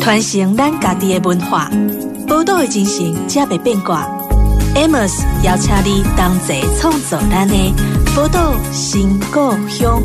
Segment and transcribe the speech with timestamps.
[0.00, 1.70] 传承咱家己的文化，
[2.26, 4.08] 宝岛的精神才袂变卦。
[4.74, 7.54] Amos 邀请你同齐创造咱的
[8.16, 10.02] 宝岛新故乡。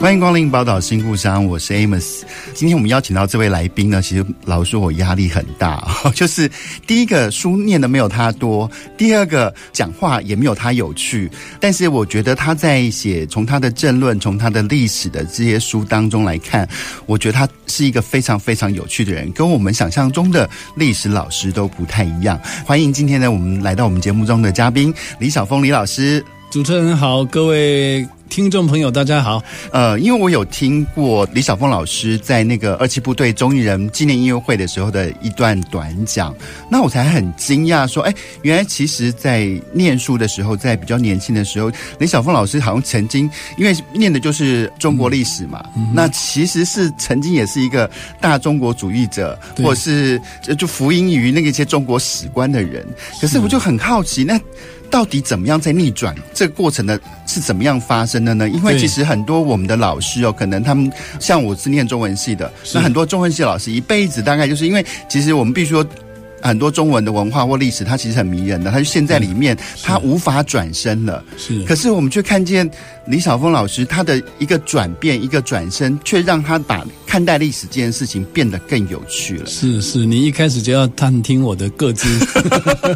[0.00, 2.22] 欢迎光临宝岛新故乡，我是 Amos。
[2.58, 5.80] 今天我们邀请到这位来宾呢，其实老实说我压力很大，
[6.12, 6.50] 就是
[6.88, 11.30] 第一个书念的没有他多，第二个讲话也没有他有趣。
[11.60, 16.68] 但是我觉得他在写从他的政论、从他的历史的这些书当中来看，
[17.06, 22.36] 我觉得他是一个非常非常有趣的人，跟我们想象中的历史老师都不太一样。
[22.66, 26.24] 欢迎今天呢，我们来到我们节目中的嘉宾李小峰李老师。
[26.50, 28.06] 主持人好，各位。
[28.30, 29.42] 听众朋友，大家好。
[29.72, 36.34] 呃，因为我有听过李晓峰老师在那个二七部队中艺人纪念音乐会的时候的一段短讲，
[36.70, 50.20] 那我才很惊讶，说，哎，原来其实，在念书的时候，在比较年轻的时候，李晓峰老师好像曾经，因为念的就是中国历史嘛，嗯、那其实是曾经也是一个大中国主义者，或者是
[50.58, 52.86] 就福音于那个一些中国史观的人。
[53.22, 54.38] 可是我就很好奇，那。
[54.90, 56.98] 到底怎么样在逆转这个过程呢？
[57.26, 58.48] 是怎么样发生的呢？
[58.48, 65.86] 因为其实很多我们的老师哦，可能他们像我是念中文系的，那很多中文系老师一辈子大概就是因为，其实我们必须说。
[66.40, 71.24] 很多中文的文化或历史，它其实很迷人的，它就陷在里面，它无法转身了。
[71.36, 72.68] 是，可是我们却看见
[73.06, 79.46] 李小峰老师他的一个转变，一个转身，却让他把看待历史这件事情变得更有趣了。
[79.46, 82.08] 是是，你一开始就要探听我的个资。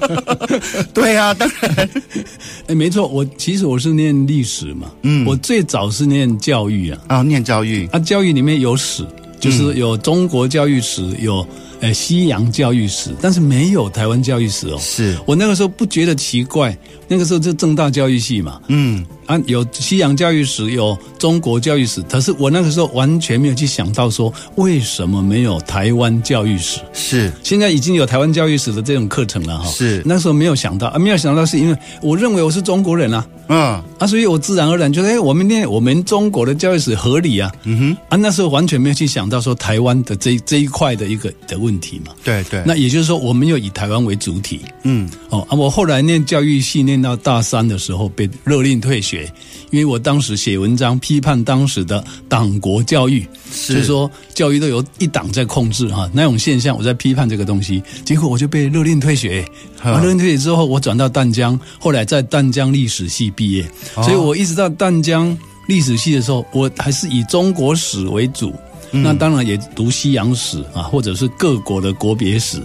[0.94, 1.88] 对啊，当然，
[2.68, 9.04] 哎，没错，我其实我是念历史嘛，嗯，我最早是念教育啊，啊，念教育啊，教育里面有史，
[9.40, 11.46] 就是有中国教育史，有。
[11.82, 14.78] 呃，西洋教育史，但是没有台湾教育史哦。
[14.80, 16.78] 是我那个时候不觉得奇怪，
[17.12, 18.58] 那个时候就正大教育系嘛。
[18.68, 19.04] 嗯。
[19.26, 26.80] 啊，有西洋教育史，有中国教育史，可是我那个时候完全没有去想到说，为什么没有台湾教育史？
[26.92, 29.70] 是，现在已经有台湾教育史的这种课程了哈。
[29.70, 42.12] 是，那时候没有想到啊，没有想到是因为我认为我是中国人啊，嗯，啊，所以我自然而然觉得，哎，我们念我们中国的教育史合理啊，嗯哼，啊，那时候完全没有去想到说台湾的这这一块的一个的问题嘛。
[42.24, 49.30] 对对，那也就是说，我们又以台湾为主体，嗯，哦，啊，我后来念教育系念到大三的时候被勒令退学。
[49.70, 53.72] 因为我当时写文章批判当时的党国教育，是。
[53.72, 59.44] 就是说教育都由一党在控制哈，那种现象，我在批判这个东西，结果我就被勒令退学。
[59.82, 63.64] 勒令退学之后，我转到淡江，后来在淡江历史系毕业，
[63.94, 65.36] 哦，所以我一直到淡江
[65.66, 68.54] 历史系的时候，我还是以中国史为主，
[68.92, 72.62] 嗯，那当然也读西洋史啊，或者是各国的国别史，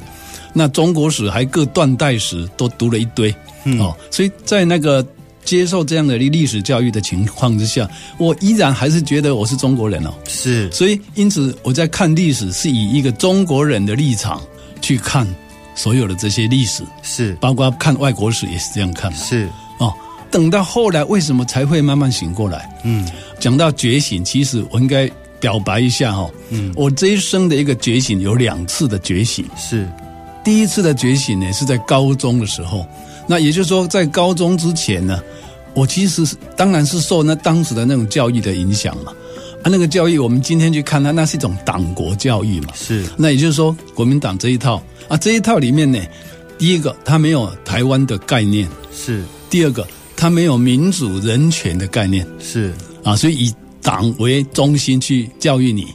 [0.58, 3.34] 那中国史还各断代史都读了一堆，
[3.66, 5.06] 嗯，哦，所以在那个。
[5.48, 10.14] 接受这样的历史教育的情况之下，我依然还是觉得我是中国人哦。
[10.28, 14.42] 是，所以因此我在看历史是以一个中国人的立场
[14.82, 15.26] 去看
[15.74, 19.18] 所有的这些历史，是，包括看外国史也是这样看的。
[19.18, 19.48] 是
[19.78, 19.94] 哦，
[20.30, 22.70] 等到后来为什么才会慢慢醒过来？
[22.84, 23.08] 嗯，
[23.40, 26.32] 讲到觉醒，其实我应该表白一下哈、哦。
[26.50, 29.46] 嗯，我这一生的一个觉醒有两次的觉醒。
[29.56, 29.88] 是，
[30.48, 32.88] 第一次的觉醒呢是在高中的时候。
[33.28, 35.22] 那也就是说，在高中之前呢，
[35.74, 36.26] 我其实
[36.56, 39.12] 当然是受那当时的那种教育的影响嘛。
[39.62, 42.70] 啊，那个教育我们今天去看它，那是一种党国教育嘛。
[42.74, 43.04] 是。
[43.18, 46.00] 那也就是说，国民党这一套啊，这一套里面呢，
[46.58, 48.66] 第一个它没有台湾的概念，
[48.96, 49.26] 是。
[49.50, 52.74] 第二个，它没有民主人权的概念，是。
[53.04, 55.88] 啊，所以以党为中心去教育你。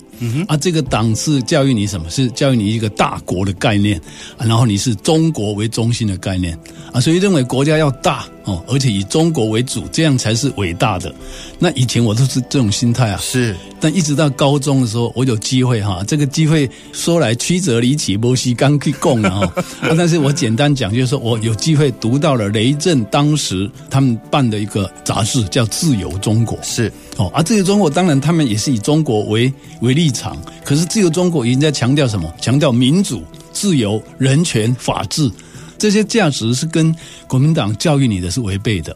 [0.47, 2.09] 啊，这个党是教育你什么？
[2.11, 4.01] 是教育你一个大国的概念，
[4.39, 6.59] 然后你是中国为中心的概念。
[6.93, 11.15] 啊，所以认为国家要大哦，而且以中国为主，这样才是伟大的。
[11.63, 13.55] 那以前我都是这种心态啊，是。
[13.79, 19.53] 但一直到高中的时候，我有机会哈，这个机会说来曲折离奇，波西刚去供了哈。
[19.97, 26.59] 但是我简单讲，就是说我有机会读到了雷震当时他们办的一个杂志，叫《自由中国》。
[26.65, 26.93] 是。
[27.17, 32.29] 哦，啊自由中国当然他们也是以中国为为立场，可是自由中国已经在强调什么？
[32.41, 33.23] 强调民主、
[33.53, 35.31] 自由、人权、法治。
[35.79, 36.93] 这些价值是跟
[37.29, 38.95] 国民党教育你的是违背的，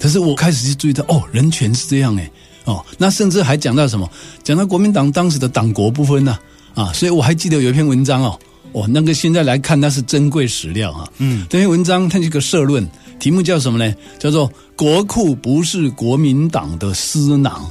[0.00, 2.30] 可是我开始就注意到，哦，人权是这样诶，
[2.64, 4.08] 哦，那甚至还讲到什么？
[4.42, 6.38] 讲到国民党当时的党国不分呢，
[6.74, 8.38] 啊，啊，所以我还记得有一篇文章哦，
[8.72, 12.86] 哦，那个现在来看那是珍贵史料啊，嗯，这篇文章它是一个社论，
[13.18, 13.94] 题目叫什么呢？
[14.18, 17.70] 叫做“国库不是国民党的私囊”，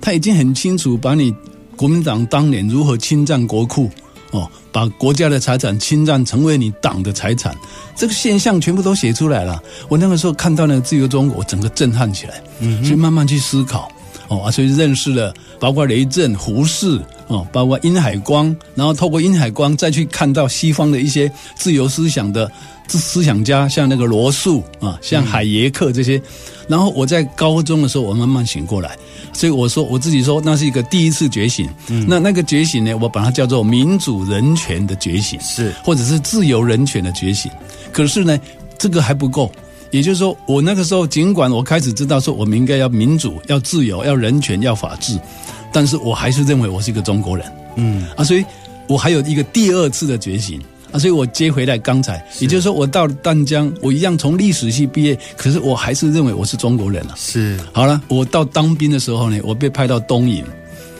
[0.00, 1.32] 他已经很清楚把你
[1.76, 3.90] 国民党当年如何侵占国库，
[4.30, 7.56] 哦，把国家的财产侵占成为你党的财产，
[7.96, 9.62] 这个现象全部都写出来了。
[9.88, 13.90] 我那个时候看到那个自由中国，我整个震撼起来，嗯，所以慢慢去思考，
[14.28, 22.50] 哦，所以认识了包括雷震、胡适，哦，包括殷海光，然后透过殷海光再去看到西方的一些自由思想的。
[22.90, 26.22] 思想家像那个罗素啊，像海耶克这些，嗯、
[26.68, 28.96] 然后我在高中的时候，我慢慢醒过来，
[29.38, 31.70] 所以我说我自己说那是一个第一次觉醒。
[31.86, 37.48] 嗯，那那个觉醒呢，我把它叫做民主人权的觉醒，是或者是自由人权的觉醒。
[37.92, 38.36] 可是呢，
[38.76, 39.48] 这个还不够，
[39.92, 45.16] 也就是说，我那个时候尽管我开始知道说我们应该要民主、要自由、要人权、要法治，
[45.72, 47.46] 但是我还是认为我是一个中国人。
[47.76, 48.44] 嗯啊，所以
[48.88, 50.60] 我还有一个第二次的觉醒。
[50.92, 57.14] 啊，所以我接回来刚才，也就是说，我到了淡江，我一样从历史系毕业，可是我还是认为我是中国人了。
[57.16, 60.44] 是，好了，我到当兵的时候呢，我被派到东引，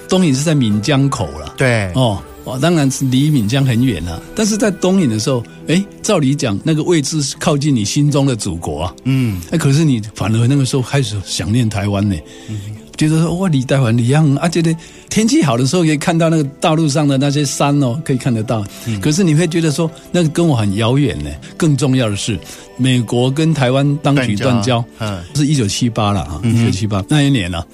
[0.09, 1.55] 东引是在闽江口了。
[1.57, 8.95] 对，哦，我当然是离闽江很远了，但是在东引的时候，哎，照理讲，那个位置是靠近你心中的祖国啊。
[9.05, 12.17] 嗯，哎，可是你反而那个时候开始想念台湾呢。
[12.49, 12.78] 嗯。
[12.99, 14.77] 觉得说哇，离台湾一样，啊，觉得，
[15.09, 18.67] 天气好的时候可以看到那个大陆上的那些山哦，可以看得到。
[18.87, 21.31] 嗯、可是你会觉得说，那个跟我很遥远呢。
[21.57, 22.37] 更重要的是，
[22.77, 27.65] 美国跟台湾当局断交，嗯，是一九七八了啊，一九七八那一年啊，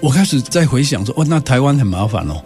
[0.00, 2.42] 我开始在回想说，哇，那台湾很麻烦哦。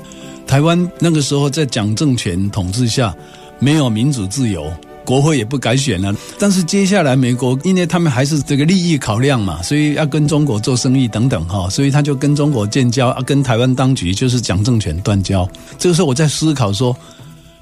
[0.48, 3.14] 台湾那个时候在蒋政权统治下，
[3.60, 4.68] 没有民主自由。
[5.06, 15.48] 国会也不敢选了，但是接下来美国因为他们还是这个利益考量嘛，所以要跟中国做生意等等哈，所以他就跟中国建交，啊，跟台湾当局就是蒋政权断交。
[15.78, 16.94] 这个时候我在思考说，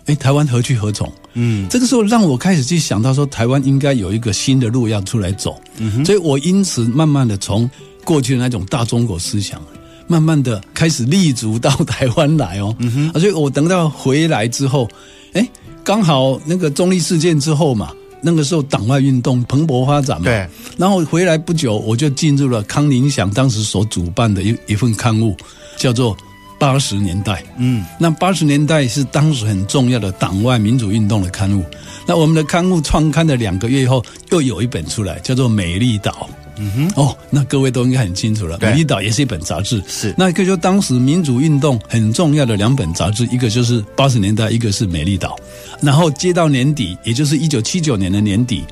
[0.07, 1.13] 哎，台湾何去何从？
[1.35, 5.61] 嗯，这个时候让我开始去想到说，台湾应该有一个新的路要出来走。
[5.77, 7.71] 嗯哼，所以我因此慢慢的从
[8.05, 9.61] 过去的那种大中国思想，
[10.07, 12.75] 慢慢的开始立足到台湾来哦。
[12.79, 14.89] 嗯哼，所以我等到回来之后，
[15.35, 15.47] 哎。
[15.85, 17.93] 刚好那个中立事件之后嘛，
[18.23, 20.49] 那个时候党外运动蓬勃发展嘛，对。
[20.79, 25.37] 然后回来不久，我就进入了康宁祥当时所主办的一一份刊物，
[25.77, 26.17] 叫做
[26.59, 27.35] 《八十年代》。
[27.59, 31.63] 嗯，那八十年代是当时很重要的党外民主运动的刊物。
[32.07, 36.29] 那我们的刊物创刊的两个月以后，又有一本出来，叫做《美丽岛》。
[36.57, 38.59] 嗯哼，哦，那各位都应该很清楚了。
[38.61, 45.37] 美丽岛也是一本杂志，是那可以说当时民主运动很重要的两本杂志，一个就是八十年代，一个是美丽岛。
[45.81, 48.63] 然后接到年底，也就是一九七九年的年底，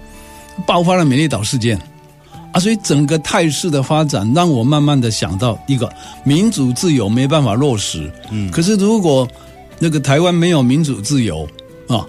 [0.67, 1.77] 爆发了美丽岛事件
[2.53, 5.93] 啊，所以整个态势的发展让我慢慢的想到一个
[6.25, 8.11] 民主自由没办法落实。
[8.31, 9.27] 嗯，可是如果
[9.81, 11.49] 那个台湾没有民主自由
[11.89, 12.07] 啊，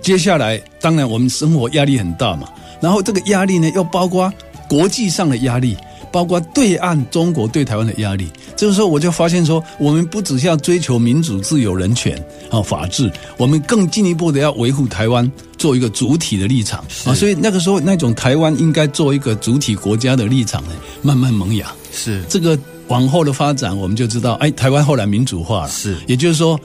[0.00, 2.48] 接下来当然我们生活压力很大嘛，
[2.80, 4.32] 然后这个压力呢又包括。
[4.68, 5.76] 国际上的压力，
[6.12, 12.16] 包括对岸中国对台湾的压力，这个时候我就发现说，我们不只是要追求民主、自由、人权
[12.50, 16.84] 啊、法治，我们更进一步的要维护台湾做一个主体的立场。
[17.04, 17.14] 啊。
[17.14, 20.70] 所以那个时候，那种台湾应该做一个主体国家的立场呢，
[21.02, 21.72] 慢慢萌芽。
[21.92, 22.58] 是这个
[22.88, 26.60] 往后的发展，我们就知道，哎，台湾后来民主化了，是，也就是说，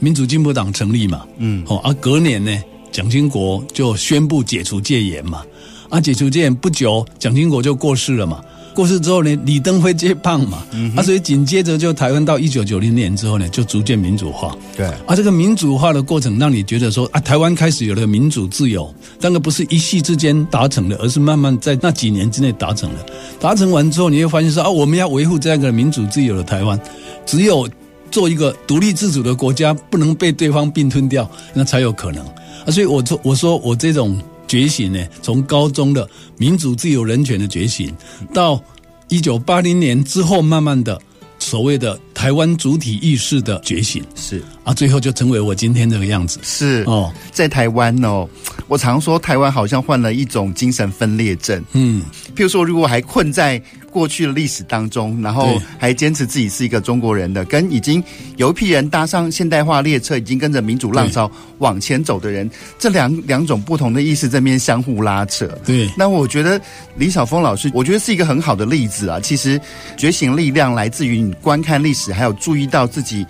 [0.00, 2.52] 民主进步党成立嘛，嗯，哦，而隔年呢，
[2.90, 5.44] 蒋经国就宣布解除戒严嘛。
[5.92, 8.42] 啊，解除戒严不久，蒋经国就过世了嘛。
[8.74, 10.62] 过世之后呢，李登辉接棒嘛。
[10.72, 14.56] 嗯、啊，所以紧接着就台湾到一九九零年之后呢，就逐渐民主化。
[14.74, 14.86] 对。
[15.06, 23.04] 啊，这个民主化的过程让你觉得说啊，台湾开始有了民主自由，但那不是一夕之间达成的，而是慢慢在那几年之内达成的。
[23.38, 26.80] 达成完之后，你会发现说啊，我们要维护这样一个民主自由的台湾，
[27.26, 27.68] 只有
[28.10, 32.24] 做一个独立自主的国家，不能被对方并吞掉，那才有可能。
[32.64, 34.18] 啊，所以我说，我说我这种。
[34.52, 36.06] 觉醒呢，从高中的
[36.36, 37.90] 民主、自由、人权的觉醒，
[38.34, 38.62] 到
[39.08, 41.00] 一九八零年之后，慢慢的
[41.38, 44.42] 所谓的台湾主体意识的觉醒，是。
[44.64, 46.38] 啊，最后就成为我今天这个样子。
[46.42, 48.28] 是哦，在台湾哦，
[48.68, 51.62] 我常说台湾好像患了一种精神分裂症。
[51.72, 52.02] 嗯，
[52.36, 53.60] 譬如说，如果还困在。
[53.92, 58.02] 过去的历史当中，然后还坚持自己是一个中国人的，跟已经
[58.38, 65.46] 有一批人搭上现代化列车，已经跟着民主浪潮往前走的人，这两两种不同的意识在面相互拉扯。
[65.66, 66.58] 对，那我觉得
[66.96, 69.20] 李晓峰老师，我觉得是一个很好的例子啊。
[69.20, 69.60] 其实
[69.94, 73.26] 觉醒力量来自于你观看历史，还有注意到自己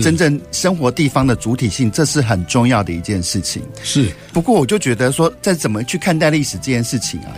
[0.00, 3.62] 真正生活地方的主体性，这是很重要的一件事情。
[3.82, 7.32] 是，不过我就觉得说，在怎么去看待历史这件事情啊？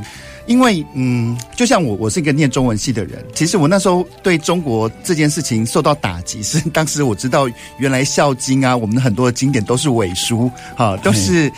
[0.46, 3.24] 因为，嗯，就像我，我是一个念中文系的人。
[3.34, 11.50] 其实我那时候对中国这件事情受到打击，是当时我知道原来《孝经》啊，我们的很多的经典都是伪书，哈，都是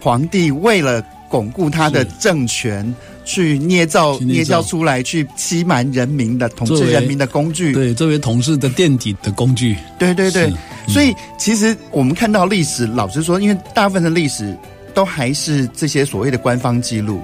[0.00, 2.94] 皇帝为了巩固他的政权，
[3.30, 7.72] 去捏造、捏造出来，去欺瞒人民的统治人民的工具。
[7.72, 9.76] 对，作为统治的垫底的工具。
[10.00, 14.56] 对对对，嗯、所以其实我们看到历史，老实说，因为大部分的历史
[14.92, 17.22] 都还是这些所谓的官方记录。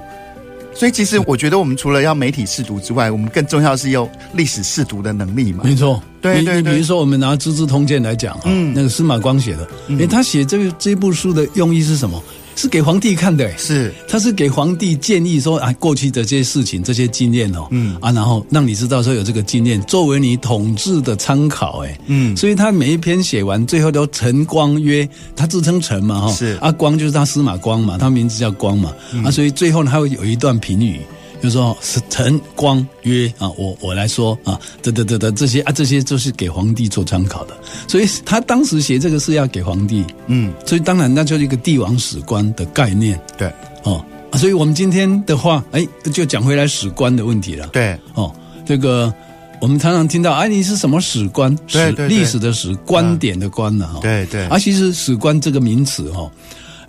[0.73, 5.63] 所以，其实我觉得，我们除了要媒体试读之外，我们更重要是有历史试读的能力嘛。
[5.63, 6.71] 没错，对对对。
[6.71, 12.23] 比如说，我们拿《资治通鉴》来讲，嗯，那个司马光写的，哎、嗯，他写这个这部书的用意是什么？
[12.57, 17.95] 是给皇帝看的，是，他是给皇帝建议说啊，过去的这些事情、这些经验哦，嗯。
[18.01, 30.99] 啊，然后让你知道说有这个经验作为你统治的参考，哎，嗯，所以他每一篇写完，最后都陈光曰，他自称陈嘛，哈，是，啊，光就是他司马光嘛，他名字叫光嘛，嗯、啊，所以最后呢，他会有一段评语。
[31.41, 37.55] 就说是臣光曰啊，我我来说啊，得得得得这些啊，这些就是给皇帝做参考的，
[37.87, 43.53] 所以他当时写这个是要给皇帝，嗯，所以当然那就是一个帝王史观的概念，对，
[43.83, 44.03] 哦，
[44.33, 48.33] 所以我们今天的话，哎，就讲回来史观的问题了，对，哦，
[48.65, 49.13] 这个
[49.61, 51.55] 我们常常听到，哎，你是什么史观？
[51.67, 53.87] 史对对对，历史的史，观点的观呢？
[53.93, 56.29] 哈，对对，而其实史观这个名词哈，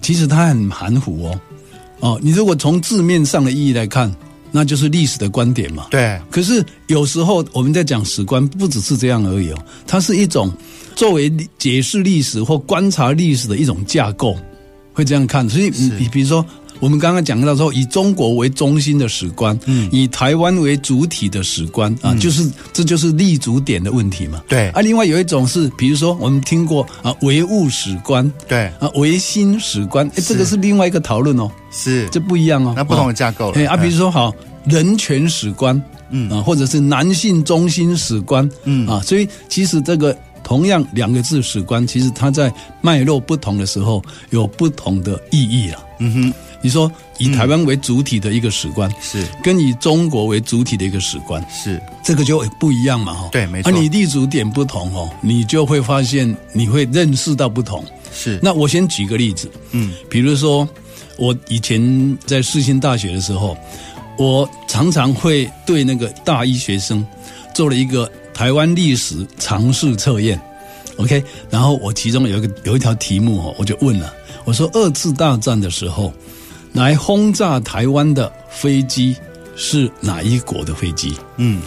[0.01, 1.41] 其实它很含糊哦，
[2.01, 4.11] 哦，你如果从字面上的意义来看。
[4.51, 5.87] 那就是历史的观点嘛。
[5.91, 6.21] 对。
[6.31, 10.53] 可是有时候我们在讲史观，不只是这样而已哦，它是一种
[10.97, 14.37] 作为解释历史或观察历史的一种架构，
[14.93, 15.49] 会这样看。
[15.49, 16.45] 所以你比如说，
[16.81, 24.43] 我们刚刚讲到说，以中国为中心的史观，嗯，以台湾为主体的史观啊，就是这就是立足点的问题嘛。
[24.49, 24.69] 对。
[24.71, 31.51] 啊，另外有一种是，比如说我们听过啊，唯物史观，对，啊，唯心史观，哎，这个是另外一个讨论哦。
[31.71, 33.59] 是，这不一样哦，那不同的架构了。
[33.59, 35.81] 哎啊，比如说好，人权史观，
[36.11, 36.31] 嗯。
[36.31, 38.87] 啊，或者是男性中心史观，嗯。
[38.87, 40.17] 啊，所以其实这个
[40.49, 42.51] 同样两个字史观，其实它在
[42.81, 45.85] 脉络不同的时候有不同的意义了。
[45.99, 53.29] 嗯哼，你说以台湾为主体的一个史观是，跟以中国为主体的一个史观是，这个就不一样嘛，哈。
[53.31, 53.71] 对，没错。
[53.71, 57.85] 而你立足点不同哦，你就会发现你会认识到不同。
[58.11, 60.67] 是，那我先举个例子，嗯，比如说。
[61.21, 63.59] 我以前在世新大学的时候，
[64.17, 67.05] 我常常会对那个大一学生
[67.53, 70.41] 做了一个台湾历史常识测验
[70.97, 74.15] ，OK，然后我其中有一个有一条题目哦，我就问了，
[74.45, 76.13] 我说二次大战的时候
[76.73, 79.17] 来轰炸台湾的飞机
[79.57, 81.15] 是哪一国的飞机？
[81.37, 81.61] 嗯，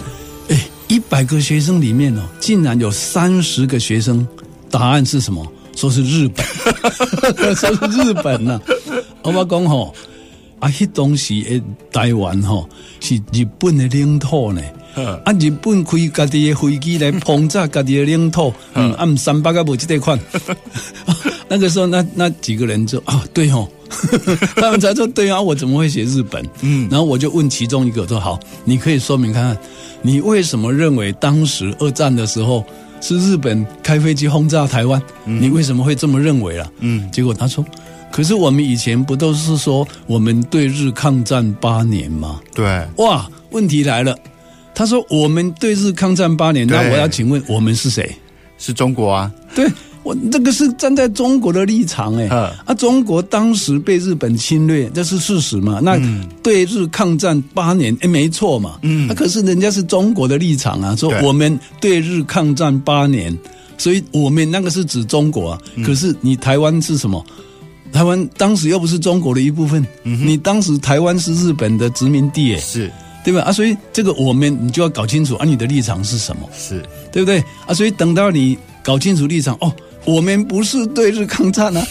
[0.47, 4.25] 哎，一百个学生里面哦，竟然有三十个学生
[4.69, 5.45] 答案是什么？
[5.75, 6.45] 说是日本，
[7.53, 9.03] 说是日本呢、啊。
[9.23, 9.93] 我妈讲吼，
[10.59, 11.61] 啊，迄东西诶，
[11.91, 12.65] 台湾吼
[13.01, 14.61] 是日本的领土呢。
[14.95, 20.19] 啊，日本开家己的飞机来轰炸家己的领土，嗯，啊，三百个无这款。
[21.48, 23.67] 那个时候，那那几个人就啊，对哦，
[24.55, 26.45] 他们才说对啊，我怎么会写日本？
[26.62, 29.57] 嗯，然后我就问其中一个说，好，你可以说明看看，
[30.01, 32.63] 你为什么认为当时二战的时候？
[33.03, 36.71] 是日本开飞机轰炸台湾，你为什么会这么认为啊？
[36.81, 37.65] 嗯，结果他说，
[38.12, 42.39] 可是我们以前不都是说我们对日抗战八年吗？
[42.53, 44.15] 对，哇，问题来了，
[44.73, 48.15] 他说我们对日抗战八年，那我要请问我们是谁？
[48.57, 49.31] 是中国啊？
[49.55, 49.67] 对。
[50.03, 52.25] 我这个是站在中国的立场哎，
[52.65, 55.79] 啊，中国当时被日本侵略，这是事实嘛？
[55.79, 55.95] 那
[56.41, 58.79] 对日抗战八年，哎，没错嘛。
[58.81, 63.37] 嗯，可是人家是中国的立场啊，说我们对日抗战八年，
[63.77, 65.61] 所以我们那个是指中国啊。
[65.85, 67.23] 可是你台湾是什么？
[67.93, 72.91] 台湾当时又不是中国的一部分，你当时台湾是日本的殖民地哎，是
[73.23, 73.41] 对吧？
[73.41, 76.49] 啊，所以这个我们你就要搞清楚啊，你的立场是什么？
[76.57, 77.43] 是对不对？
[77.65, 79.71] 啊，所以等到你搞清楚立场哦。
[80.03, 81.87] 我们不是对日抗战啊，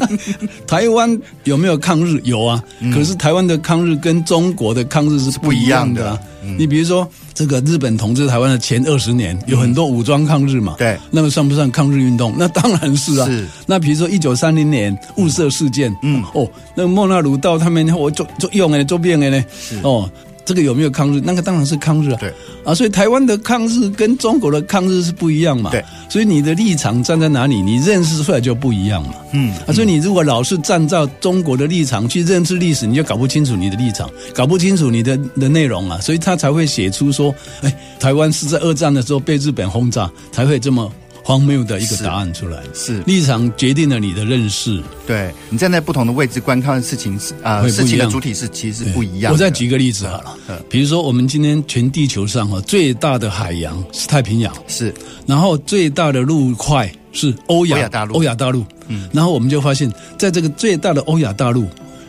[0.68, 2.20] 台湾有没有抗日？
[2.24, 6.18] 有啊，可是台湾的抗日跟中国的抗日是不一样的啊。
[6.58, 12.34] 你比如说，这个日本统治台湾的前二十年，有很多武装抗日嘛，对，那么算不算抗日运动？
[12.36, 13.26] 那当然是啊。
[13.26, 13.46] 是。
[13.66, 19.44] 那比如说一九三零年雾社事件，嗯，哦，那个莫那鲁道他们我做做用哎，做变哎呢，
[19.82, 20.10] 哦。
[20.48, 21.20] 这个有没有抗日？
[21.22, 22.16] 那个当然是抗日啊！
[22.18, 22.32] 对
[22.64, 25.70] 啊，所以台湾的抗日跟中国的抗日是不一样嘛。
[25.70, 29.14] 对，所以你的立场站在哪里，你认识出来就不一样嘛。
[29.34, 40.90] 嗯，啊，所以你如果老是站在中国的立场去认知历史，你就搞不清楚你的立场，搞不清楚你的的内容啊，所以他才会写出说，哎，台湾是在二战的时候被日本轰炸，才会这么。
[41.28, 44.82] 荒谬的一个答案出来，是，是立场决定了你的认识。
[45.06, 49.30] 对，你站在不同的位置观看的事情是啊，呃、事情的主体是其实是不一样。
[49.30, 54.94] 我再举个例子好了，嗯，比如说我们今天全地球上哈最大的海洋是太平洋，是，
[55.26, 61.66] 然后最大的陆块是欧亚，欧亚大陆，欧亚大陆，嗯，然后我们就发现，在这个最大的欧亚大陆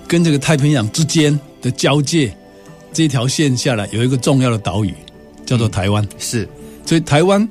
[0.08, 2.34] 跟这个太平洋之间的交界，
[2.94, 4.94] 这条线下来有一个重要的岛屿，
[5.46, 6.08] 叫做台湾。
[6.18, 6.48] 是，
[6.86, 7.46] 所以台湾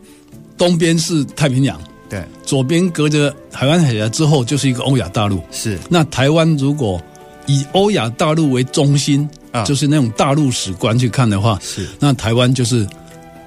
[0.58, 5.40] 东边是太平洋，对，左边隔着台湾海峡之后就是一个欧亚大陆。
[5.50, 7.00] 是，那台湾如果
[7.46, 12.86] 以欧亚大陆为中心，啊，就是那种大陆史观去看的话，是，那台湾就是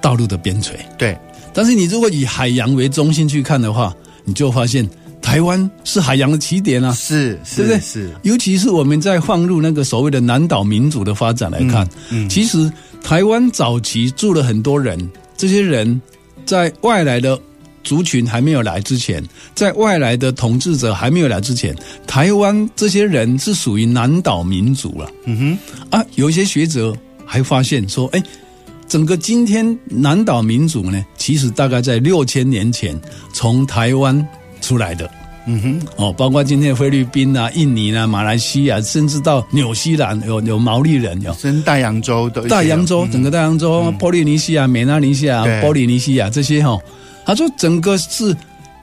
[0.00, 0.70] 大陆的边陲。
[0.98, 1.16] 对，
[1.52, 4.88] 但是你如果以海洋为中心去看的话，你就发现。
[5.22, 7.80] 台湾是海洋的起点啊，是，是对不对？
[7.80, 12.70] 是，尤其是我们在放入那个所谓的南岛民族的发展来看，嗯，嗯其实
[13.04, 14.98] 台湾早期住了很多人，
[15.36, 16.02] 这些人
[16.44, 17.38] 在外来的
[17.82, 19.22] 族群还没有来之前，
[19.54, 21.74] 在外来的统治者还没有来之前，
[22.06, 25.10] 台湾这些人是属于南岛民族了。
[25.24, 25.58] 嗯
[25.90, 28.22] 哼，啊，有一些学者还发现说，哎，
[28.88, 33.00] 整个今天南岛民族呢，其实大概在六千年前
[33.32, 34.26] 从台湾。
[34.62, 35.10] 出来的，
[35.46, 46.78] 嗯哼，哦，包括今天的菲律宾啊、印尼啊、马来西亚，甚至到纽西兰有有毛利人，有，甚至大洋洲都大洋洲，整个大洋洲，嗯、波利尼西亚、美拉尼西亚、波利尼西亚这些哈，
[47.26, 48.36] 他说整个是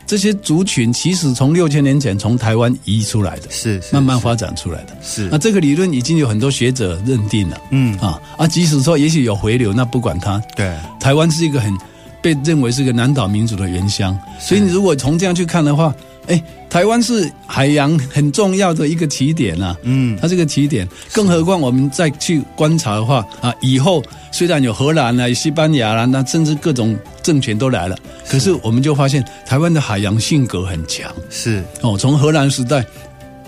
[0.05, 5.29] 这些族群，其实从六千年前从台湾移出来的，是，慢慢发展出来的，是。
[5.31, 7.97] 那这个理论已经有很多学者认定了，嗯。
[7.99, 11.73] 啊啊，即使说也许有回流，那不管它，对，台湾是一个很。
[12.21, 15.95] 被认为是个南岛民族的原乡，所以你如果从这样去看的话，
[16.29, 19.75] 哎，台湾是海洋很重要的一个起点啊。
[19.81, 27.97] 嗯，它这个起点，更何况我们再去观察的话啊，以后虽然有荷兰啊、西班牙啦、啊，那甚至各种政权都来了，
[28.29, 31.11] 可是我们就发现台湾的海洋性格很强。
[31.29, 32.85] 是哦，从荷兰时代，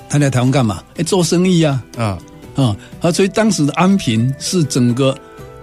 [0.09, 0.83] 他来台湾干嘛？
[0.97, 1.81] 哎，做生意啊。
[1.97, 2.17] 啊
[2.55, 3.11] 啊啊！
[3.11, 5.17] 所以当时的安平是整个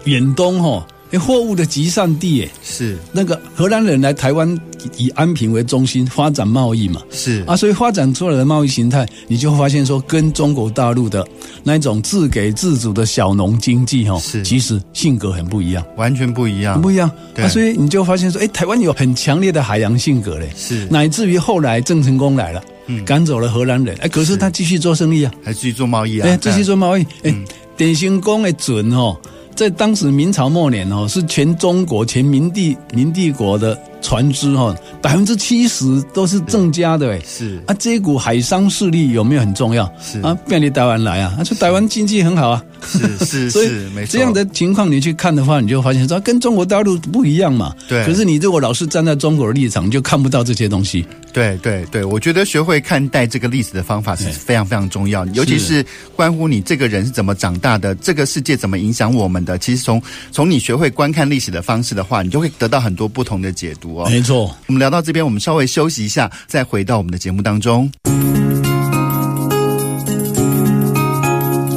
[0.04, 0.86] 远东哈。
[1.10, 2.98] 哎，货物的集散地，哎，是。
[3.12, 4.58] 那个荷兰人来台湾
[4.96, 7.00] 以安平为中心发展贸易嘛？
[7.10, 7.42] 是。
[7.46, 11.26] 啊，所以发展出来的贸易形态，你就会发现说，跟中国大陆的
[11.62, 14.42] 那一种自给自足的小农经济，哈，是。
[14.42, 17.10] 其实性格很不一样，完全不一样，很不一样。
[17.34, 17.44] 对。
[17.44, 20.86] 啊，所以你就发现说，哎，台湾有很强烈的海洋性格嘞，是。
[20.90, 27.34] 乃至于后来郑成功来了，嗯，赶走了荷兰人，哎，可是他继续做生意啊，还继续做贸易啊，哎，继续做贸易，哎，
[27.78, 29.16] 典型工的准哦。
[29.58, 39.90] 在当时明朝末年哦，是全中国全明帝明帝国的船只哈，百分之七十都是郑家的哎，是啊，这股海商势力有没有很重要？
[40.00, 44.12] 是啊，便利台湾来啊，他说台湾经济很好啊，是是 所以没错。
[44.12, 47.74] 这样的情况你去看的话，你就发现说跟中国大陆不一样嘛。
[47.88, 48.04] 对。
[48.04, 51.04] 可是你如果老是站在中国的立场，你就看不到这些东西。
[51.32, 55.84] 对对对，我觉得学会看待这个历史的方法是非常非常重要，尤其是
[56.16, 59.58] 关乎你这个人是怎么长大的，这个世界怎么影响我们的。
[59.58, 64.08] 其实从从你学会观看历史的方式的话，你就会得到很多不同的解读哦。
[64.08, 67.90] 没错，我们聊到这边，我们稍微休息一下，再回到我们的节目当中。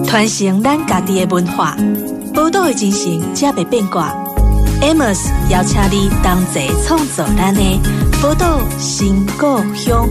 [0.06, 1.78] 传承咱家己的文化，
[2.34, 4.14] 宝岛的精神，才袂变卦。
[4.82, 7.62] Amos 邀请你同齐创造咱的
[8.22, 10.10] 宝岛新故乡。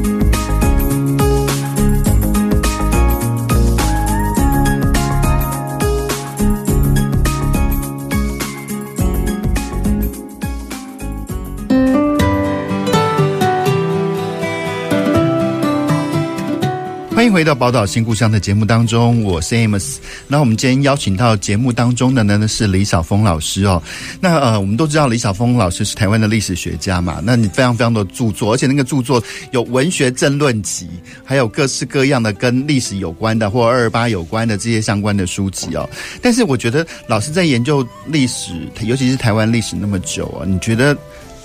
[17.21, 19.97] 欢迎回到《宝岛新故乡》的节目当中，我是 Amos。
[20.27, 23.83] 那我们今天邀请到节目当中的呢是李晓峰老师哦。
[24.23, 27.21] 那呃，我们都知道李晓峰老师是台湾的历史学家嘛。
[27.23, 30.89] 那你非常非常的著作，而且那个著作有文学政论集，
[31.23, 35.87] 还有各式各样的跟历史有关的或二二八有关的这些相关的书籍哦。
[36.23, 40.97] 但是我觉得老师在研究历史，尤其是台湾历史那么久啊，你觉得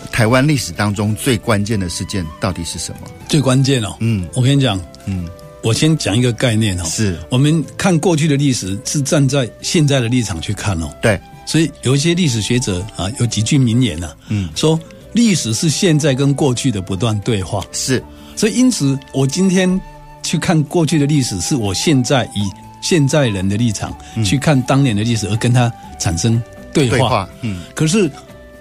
[0.10, 3.00] 台湾历史当中最关键的事件到底是什么？
[3.28, 5.28] 最关键哦，嗯，我跟你讲，嗯。
[5.66, 7.18] 我先讲一个概念哦，是。
[7.28, 14.80] 我们看过去的历史是站在现在的立场去看哦，对，所以有一些历史学者啊，有几句名言呐，嗯，说
[15.14, 18.02] 历史是现在跟过去的不断对话，是，
[18.36, 19.82] 所以因此我今天
[20.22, 22.48] 去看过去的历史，是我现在以
[22.80, 23.92] 现在人的立场
[24.24, 26.40] 去看当年的历史，而跟他产生
[26.72, 28.08] 对话，对话，嗯，可是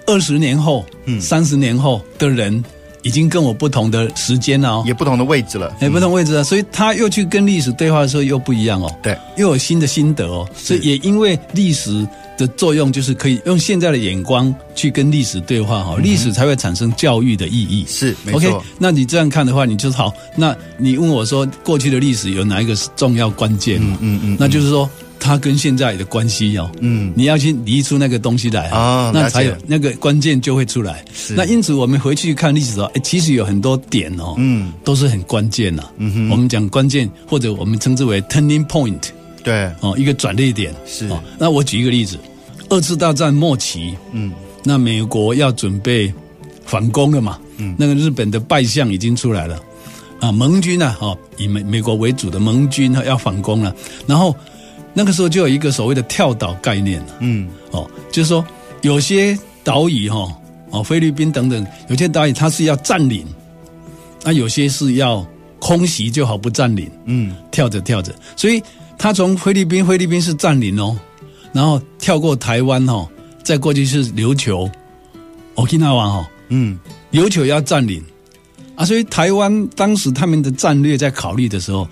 [0.07, 2.65] 二十年后，嗯，三十年后的人。
[3.05, 18.65] 已经跟我不同的时间了哦，也不同的位置了，也不同位置了，所以他又去跟历史对话的时候又不一样哦，对，又有新的心得哦，所以也因为历史的作用，就是可以用现在的眼光去跟历史对话哈，历史才会产生教育的意义，是没错。
[18.79, 20.11] 那你这样看的话，你就好。
[20.35, 23.79] 那你问我说，过去的历史有哪一个是重要关键？
[23.79, 24.89] 嗯嗯嗯，那就是说。
[25.19, 31.03] 它跟现在的关系哦，嗯，你要去理出那个东西来啊，那才有那个关键就会出来。
[31.13, 35.83] 是，那因此我们回去看历史哦，哎，其实有很多点哦，嗯，都是很关键呐。
[35.97, 39.01] 嗯哼，我们讲关键或者我们称之为 turning point，
[39.43, 40.73] 对，哦，一个转捩点。
[40.85, 41.07] 是。
[41.07, 42.19] 哦，那我举一个例子，
[42.69, 44.31] 二次大战末期，嗯，
[44.63, 46.13] 那美国要准备
[46.65, 49.59] 反攻了嘛，嗯，那个日本的败相已经出来了，
[50.19, 53.73] 啊，盟军啊，哦，以美美国为主的盟军要反攻了，
[54.05, 54.35] 然后
[54.95, 58.43] 那个时候就有一个所谓的跳岛概念了，嗯，哦，就是说
[58.81, 60.27] 有些岛屿哈，
[60.71, 63.27] 哦，菲律宾等等，有些岛屿它是要占领。
[64.23, 65.23] 那有些是要
[65.59, 68.59] 空袭就好不占领，嗯，跳着跳着，所以
[68.97, 70.97] 他从菲律宾，菲律宾是占领哦，
[71.53, 73.07] 然后跳过台湾哦，
[73.43, 74.67] 再过去是琉球
[75.53, 76.79] ，Okinawa 哦，嗯，
[77.11, 78.03] 琉球要占领。
[78.75, 81.87] 啊，所以台湾当时他们的战略在考虑的时候，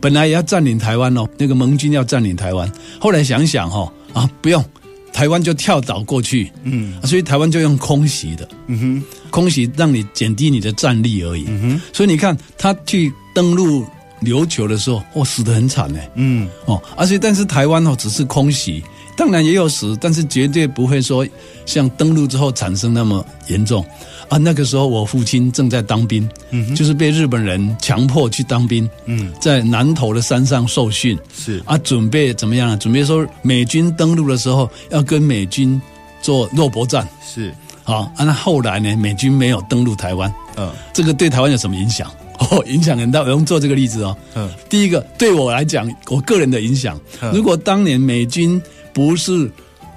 [0.00, 4.64] 本来也要占领台湾哦，那个盟军要占领台湾，后来想想哈，啊，不用。
[5.10, 13.84] 台湾就跳岛过去，嗯，所以台湾就用空袭的，嗯哼，空袭让你减低你的战力而已，嗯哼，所以你看他去登陆
[14.22, 18.80] 琉球的时候，哦，死得很惨呢，嗯，哦，而且但是台湾哦只是空袭，
[19.16, 21.26] 当然也有死，但是绝对不会说
[21.66, 23.84] 像登陆之后产生那么严重。
[24.28, 32.76] 啊，那个时候我父亲正在当兵，嗯，就是被日本人强迫去当兵，嗯，在南投的山上受训，是啊，准备怎么样呢？
[32.76, 35.80] 准备说美军登陆的时候要跟美军
[36.20, 42.10] 做肉搏战，是好，啊，那后来呢，美军没有登陆台湾，嗯，这个对台湾有什么影响？
[42.38, 43.22] 哦，影响很大。
[43.22, 47.00] 我用做这个例子哦，嗯，第一个对我来讲，我个人的影响，
[47.32, 48.62] 如果当年美军
[48.92, 49.50] 不是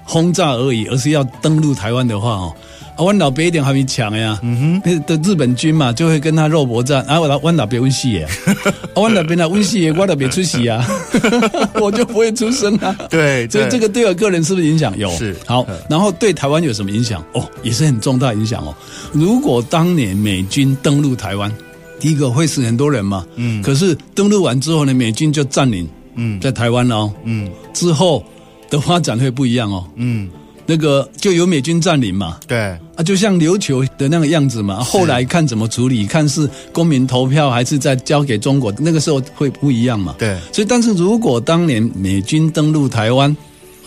[0.03, 2.55] 轰炸而已，而是要登陆台湾的话，哦。
[3.01, 7.01] 啊，我老爸一点还没强呀，嗯哼，的日本军嘛，就会跟他肉搏战。
[7.05, 8.55] 啊，我老我老爸温戏耶，啊，
[8.93, 10.87] 我老爸那温戏耶，我老爸出席啊，
[11.81, 12.95] 我就不会出声啊。
[13.09, 14.95] 对，所以这个对我个人是不是影响？
[14.97, 15.09] 有。
[15.17, 17.23] 是好，然后对台湾有什么影响？
[17.33, 18.75] 哦，也是很重大影响哦。
[19.11, 21.51] 如果当年美军登陆台湾，
[21.99, 28.23] 第一个会死很多人嘛，嗯，可是登陆完之后呢，美军就占领，嗯，在台湾哦，嗯，之后
[28.69, 30.29] 的发展会不一样哦，嗯。
[30.71, 32.57] 那个就由美军占领嘛，对
[32.95, 34.81] 啊，就像琉球的那个样子嘛。
[34.81, 40.15] 后来看怎么处理，看是公民投票还是再交给中国，那个时候会不一样嘛。
[40.17, 43.35] 对，所以但是如果当年美军登陆台湾，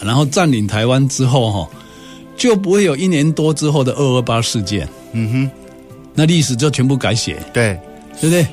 [0.03, 1.71] 然后占领台湾之后哈，
[2.37, 4.87] 就不会有一年多之后的二二八事件。
[5.13, 5.51] 嗯哼，
[6.13, 7.43] 那历史就全部改写。
[7.51, 7.81] 对，
[8.21, 8.47] 对不对？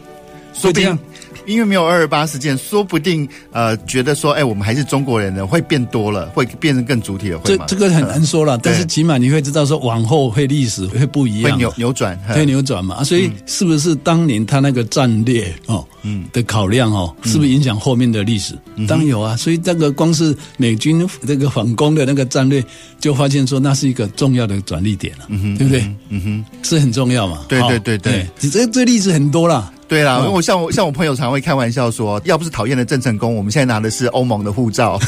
[0.53, 0.97] 说这样。
[1.45, 7.65] 因为没有二二八事件，说不定呃，觉得说，哎，我们还是中国人呢，会变多了，会变成更主体了，会吗？
[7.67, 13.03] 这这个很难说了，但是起码你会知道说，往后会历史会不一样，会扭扭转，会扭转嘛。
[13.03, 18.53] 所以是不是当年他那个战略哦，嗯的考量哦，是不是影响后面的历史？
[18.87, 19.35] 当然有啊。
[19.35, 22.63] 所以这个光是美军这个反攻的那个战略，
[22.99, 25.81] 就发现说那是一个重要的转捩点了，嗯，对不对？
[26.09, 27.45] 嗯哼，是很重要嘛。
[27.47, 29.71] 对对对对，你这这例子很多啦。
[29.91, 34.97] 对啦，因为我像我像我朋友常会开玩笑说，要不是讨厌的郑成功，我们现在拿的是欧盟的护照。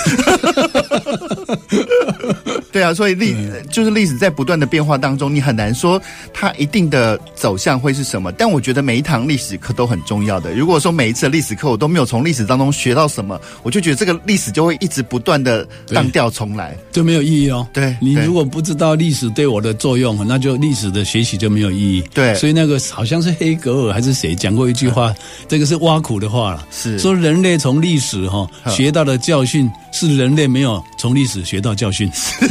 [2.69, 3.35] 对啊，所以历
[3.69, 6.01] 就是历史在不断的变化当中，你很难说
[6.33, 8.31] 它一定的走向会是什么。
[8.31, 10.53] 但我觉得每一堂历史课都很重要的。
[10.53, 17.65] 如果说每一次的历史课我都没有从历史当中学到什么，我就觉得这个历史就会一直不断的荡掉重来，就没有意义哦。
[17.71, 22.03] 对，你如果不知道历史对我的作用，那就历史的学习就没有意义。
[22.13, 25.13] 对，所以那个好像是黑格尔还是谁讲过一句话，
[25.47, 32.09] 这个是挖苦的话了，是说人类从历史哈学到的教训是人类没有从历史学到教训。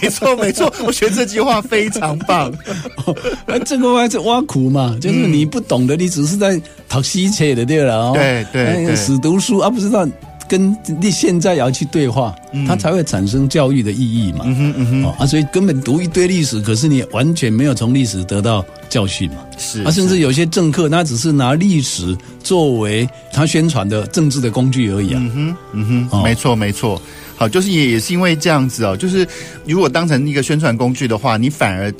[0.00, 2.50] 没错，没错，我觉得这句话非常棒。
[3.04, 3.14] 哦、
[3.66, 8.12] 这个话是挖苦嘛，就是你不懂的，你只是在讨西切的对了哦。
[8.14, 10.08] 对对，死读书而、啊、不知道
[10.48, 12.34] 跟你现在要去对话，
[12.66, 14.44] 它、嗯、才会产生教育的意义嘛。
[14.44, 19.36] 嗯哼嗯哼，啊，所以根本读一堆历史，可是你完全没有从历史得到教训嘛。
[19.58, 25.20] 是啊，甚至有些政客，他只是拿历史作为他宣传的政治的工具而已啊。
[25.22, 27.00] 嗯哼嗯哼，没错没错。
[27.36, 29.26] 好，就是也也是因为这样子哦，就是
[29.66, 31.92] 如果当成一个宣传工具的话，你反而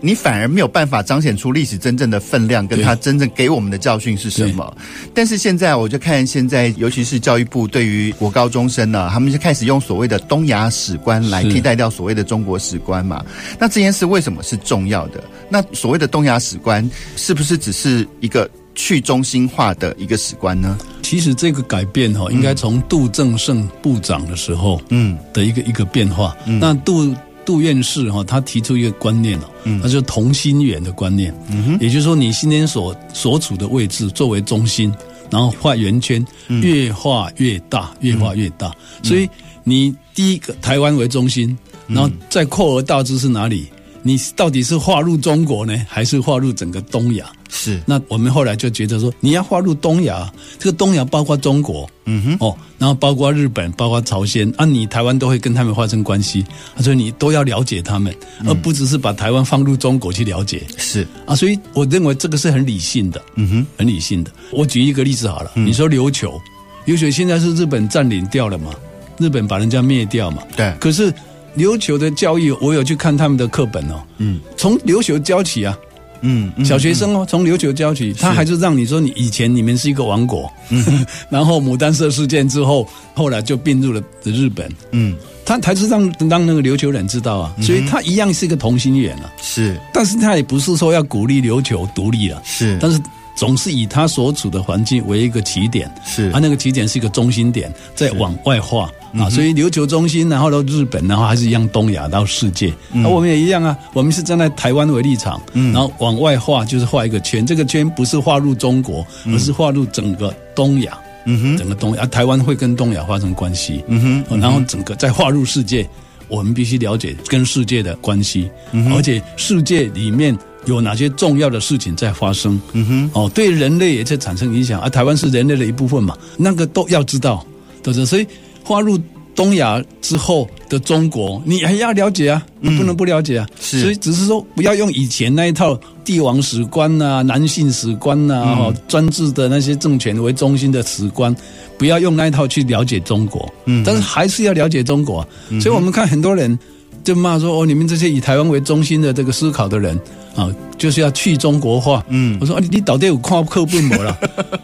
[0.00, 4.76] 你反而没有办法彰显出历史真正的分量，跟他真正给我们的教训是什么。
[5.14, 13.24] 但是现在我就看现在，尤其是教育部对于国高中生呢，他们就开始用所谓的东亚史观来替代掉所谓的中国史观嘛。
[13.58, 15.22] 那这件事为什么是重要的？
[15.48, 18.48] 那所谓的东亚史观是不是只是一个？
[18.78, 20.76] 去中心化的一个史观呢？
[21.02, 26.36] 其实这个改变哈，应该从杜正胜部长的时候，嗯，的一个一个变化。
[26.44, 34.92] 嗯，那杜杜院士哈，他提出一个观念哦，嗯，他就同心圆的观念，嗯哼，也就是说，你今天所所处的位置作为中心，
[35.30, 38.74] 然后画圆圈，越画越大，越画越大。
[39.02, 39.28] 所以
[39.64, 41.56] 你第一个台湾为中心，
[41.86, 43.68] 然后再扩而大之是哪里？
[44.06, 47.26] 你到底是划入中国呢，还是划入整个东亚？
[47.50, 47.82] 是。
[47.84, 56.44] 那我们后来就觉得说，你要划入东亚，这个东亚包括中国，嗯哼，哦，然后包括日本，包括朝鲜，啊，你台湾都会跟他们发生关系，
[56.78, 58.14] 所以你都要了解他们，
[58.46, 60.62] 而不只是把台湾放入中国去了解。
[60.78, 64.30] 是啊，所以我认为这个是很理性的，嗯哼，很理性的。
[64.52, 66.40] 我举一个例子好了，嗯、你说琉球，
[66.86, 68.70] 琉球现在是日本占领掉了嘛？
[69.18, 70.42] 日本把人家灭掉嘛？
[70.56, 70.72] 对。
[70.78, 71.12] 可是
[71.56, 74.02] 琉球的教育，我有去看他们的课本哦。
[74.18, 74.40] 嗯。
[74.56, 75.76] 从琉球教起啊。
[76.20, 76.52] 嗯。
[76.56, 80.50] 嗯小学生哦，从琉球教起，他还是让你说你以前你们是一个王国。
[80.68, 81.04] 嗯。
[81.30, 84.70] 然后牡丹社事件之后，后来就并入了日本。
[84.92, 85.16] 嗯。
[85.44, 89.32] 他还是让让那个琉球人知道啊，所以他一样是一个同心圆啊。
[89.40, 89.80] 是。
[89.92, 92.42] 但是他也不是说要鼓励琉球独立了。
[92.44, 92.78] 是。
[92.80, 93.00] 但是。
[93.36, 98.90] 总是以他所处的环境为一个起点，是，他、啊、那个起点是一个中心点，再往外画。
[99.16, 103.04] 啊，所以琉球中心，然后到日本，然后还是一样东亚到世界，那、嗯。
[103.04, 115.88] 啊、我们也一样啊，我们是站在台湾为立场，嗯，然后往外画就是画一个圈，这个圈不是画入中国，而是画入整个东亚，嗯哼，整个东亚，啊、台湾会跟东亚发生关系，嗯哼，然后整个再画入世界，
[116.28, 120.36] 我们必须了解跟世界的关系，嗯、而且世界里面。
[120.66, 122.60] 有哪些重要的事情在发生？
[122.72, 127.44] 嗯哼，哦，对人类也在产生影响，而、啊、台湾是人类的一部分嘛，那个都要知道，
[127.82, 128.04] 对不对？
[128.04, 128.26] 所以
[128.62, 128.98] 划入
[129.34, 133.46] 东亚之后的中国，你还要了解啊，你不能不了解啊。
[133.60, 141.34] 是、嗯，所以只是说不要用以前那一套帝王史观啊、男性史观啊、哦、嗯、专制的那些政权为中心的史观，
[141.78, 143.48] 不要用那一套去了解中国。
[143.66, 145.28] 嗯，但是还是要了解中国、啊。
[145.60, 146.58] 所以我们看很多人
[147.04, 149.96] 就骂说：“哦，你们这些以台湾为中心的这个思考的人。”
[150.36, 152.04] 啊，就是要去中国化。
[152.08, 154.16] 嗯，我说啊，你你到底有看课本没了？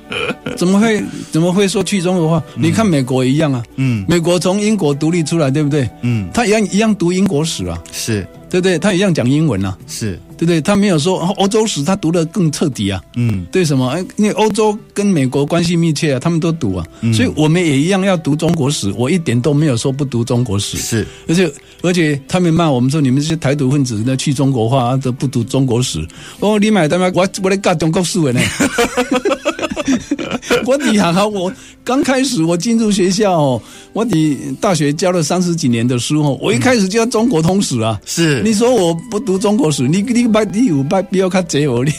[0.57, 2.43] 怎么会怎么会说去中国化？
[2.57, 3.63] 嗯、你看美国一样啊。
[3.77, 5.89] 嗯，美国从英国独立出来，对不对？
[6.03, 7.83] 嗯，他一样一样读英国史啊。
[7.91, 8.27] 是。
[8.51, 8.79] 对不对？
[8.79, 10.61] 他一样讲英文啊，是对不对？
[10.61, 13.01] 他没有说欧洲史，他读得更彻底啊。
[13.15, 13.97] 嗯，对什么？
[14.17, 16.85] 因为欧洲跟美国关系密切啊，他们都读啊。
[17.01, 18.93] 嗯，所以我们也一样要读中国史。
[18.97, 20.77] 我一点都没有说不读中国史。
[20.79, 26.05] 是，而且而且他们骂我们说，你们这些台独分子那去中国化都不读中国史。
[26.41, 28.41] 哦，你买他妈我我来教中国史呢。
[30.67, 31.53] 我底下哈，我
[31.85, 38.01] 刚开始我进入学校哦，我的大学教了三十几年的书哦，我一开始就要中国通史啊。
[38.05, 41.93] 是，你说我不读中国史，你你把第五把不要看这我你。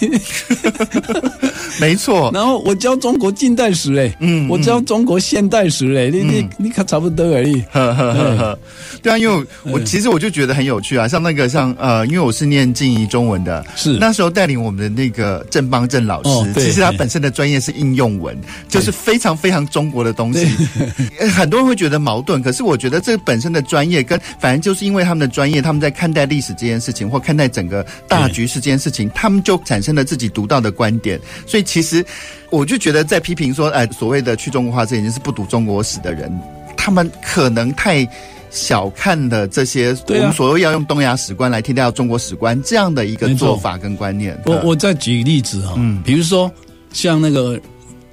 [1.79, 2.31] 没错。
[2.33, 7.61] 然后我教中国近代史嘞，嗯，我教中国现代史嘞，你你你看差不多而已。
[7.71, 8.59] 呵呵呵呵。
[9.01, 18.37] 对啊，因为我其实我就觉得很有趣啊，像那个像呃，因为我是念静怡中文的，是那时候带领我们的那个郑邦正老师，其实他本身的专业是应用文。
[18.67, 20.45] 就是非常非常中国的东西，
[21.35, 22.41] 很多人会觉得矛盾。
[22.41, 31.19] 可是我觉得这本身的专业跟反正就是因为他们的专业，他们在看待历史这件事情，或看待整个大局势这件事情，他们就产生了自己独到的观点。
[31.45, 32.03] 所以其实
[32.49, 36.31] 我就觉得，在批评说，哎，所谓的去中国化，这已经是不读中国史的人，
[36.75, 38.07] 他们可能太
[38.49, 44.39] 小看的这些我们所谓要用东亚史观来替代中国史观这样的一个做法跟观念。
[44.45, 46.51] 我我再举个例子哈，嗯，比如说
[46.93, 47.59] 像那个。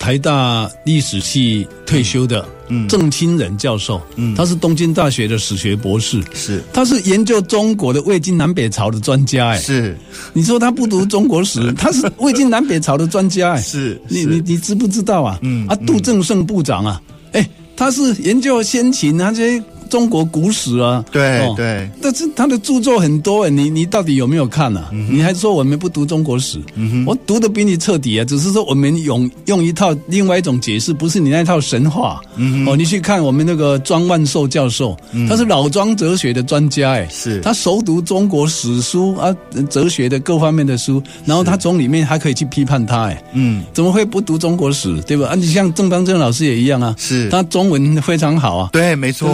[0.02, 2.42] 台大历史系退休的
[2.88, 9.94] 郑清仁教授，嗯，他是东京大学的史学博士，是，他是研究中国的魏晋南北朝的专家，哎，是，
[10.32, 15.38] 你说他不读中国史， 他是魏晋南北朝的专家，哎， 是，你你你知不知道啊？
[15.42, 19.62] 嗯，啊，杜正胜部长啊，哎，他是研究先秦啊这些。
[19.90, 24.86] 中国古史啊，对对，但是他的著作很多，你你到底有没有看呢？
[25.10, 26.58] 你还说我们不读中国史？
[27.04, 32.20] 我读的比你彻底啊，只是说我们用用一套另外一种解释，不是你那套神话。
[32.66, 34.96] 哦，你去看我们那个庄万寿教授，
[35.28, 37.40] 他是老庄哲学的专家，哎，是。
[37.40, 39.34] 他熟读中国史书啊，
[39.68, 45.00] 哲学的各方面的书，然后他从里面还可以去批判他，哎，嗯，怎么会不读中国史？
[45.02, 45.28] 对吧？
[45.28, 47.28] 啊，你像郑邦正老师也一样啊，是。
[47.28, 49.28] 他中文非常好啊，对，没错。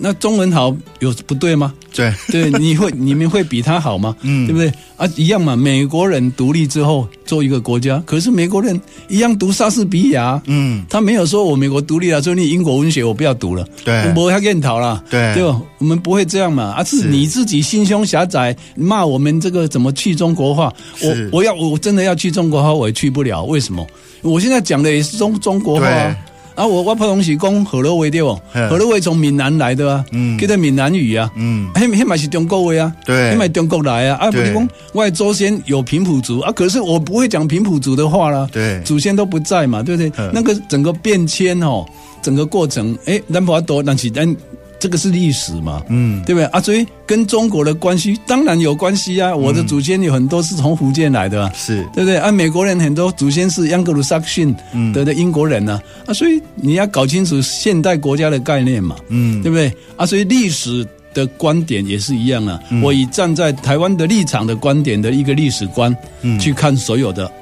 [0.00, 1.72] 那中文好有不对吗？
[1.94, 4.16] 对 对，你会你们会比他好吗？
[4.22, 5.08] 嗯，对不对啊？
[5.16, 5.54] 一样嘛。
[5.54, 8.78] 美国人独立之后做一个国家，可是美国人
[9.08, 10.40] 一样读莎士比亚。
[10.46, 13.66] 嗯，他没有说我美国独立了，所以你英国文学我不要读了。
[13.84, 15.02] 对，我要跟你讨了。
[15.08, 15.60] 对，对吧？
[15.78, 16.64] 我们不会这样嘛。
[16.72, 20.72] 啊是你自己心胸狭窄，骂我们这个怎么去中国化？
[21.00, 23.44] 我我要我真的要去中国化，我也去不了。
[23.44, 23.86] 为什么？
[24.22, 25.86] 我现在讲的也是中中国话。
[25.86, 26.16] 啊，
[26.56, 28.38] 我我普通是讲河洛话对不？
[28.52, 40.30] 河洛话从闽南来的啊，嗯，叫做闽南语啊，嗯，迄迄嘛是中国话啊，对，迄嘛中国来啊，啊，不是讲我的祖先有平埔族啊，可是我不会讲平埔族的话啦，对，祖先都不在嘛，对不对？
[40.32, 41.84] 那个整个变迁哦，
[42.22, 44.36] 整个过程，诶，咱不多，但是咱。
[44.84, 46.60] 这个是历史嘛，嗯，对不对啊？
[46.60, 49.34] 所以跟中国的关系当然有关系啊。
[49.34, 52.30] 我的祖先有很多是从福建来的，是对不对啊？
[52.30, 54.54] 美国人很多祖先是盎格鲁撒克逊
[54.92, 60.04] 的的英国人呢，啊，所以你要搞清楚现代国家的概念嘛，嗯，对不对啊？
[60.04, 62.60] 所以历史的观点也是一样啊。
[62.82, 67.32] 我以站在台湾的立场的观点的一个历史观，嗯，去看所有的。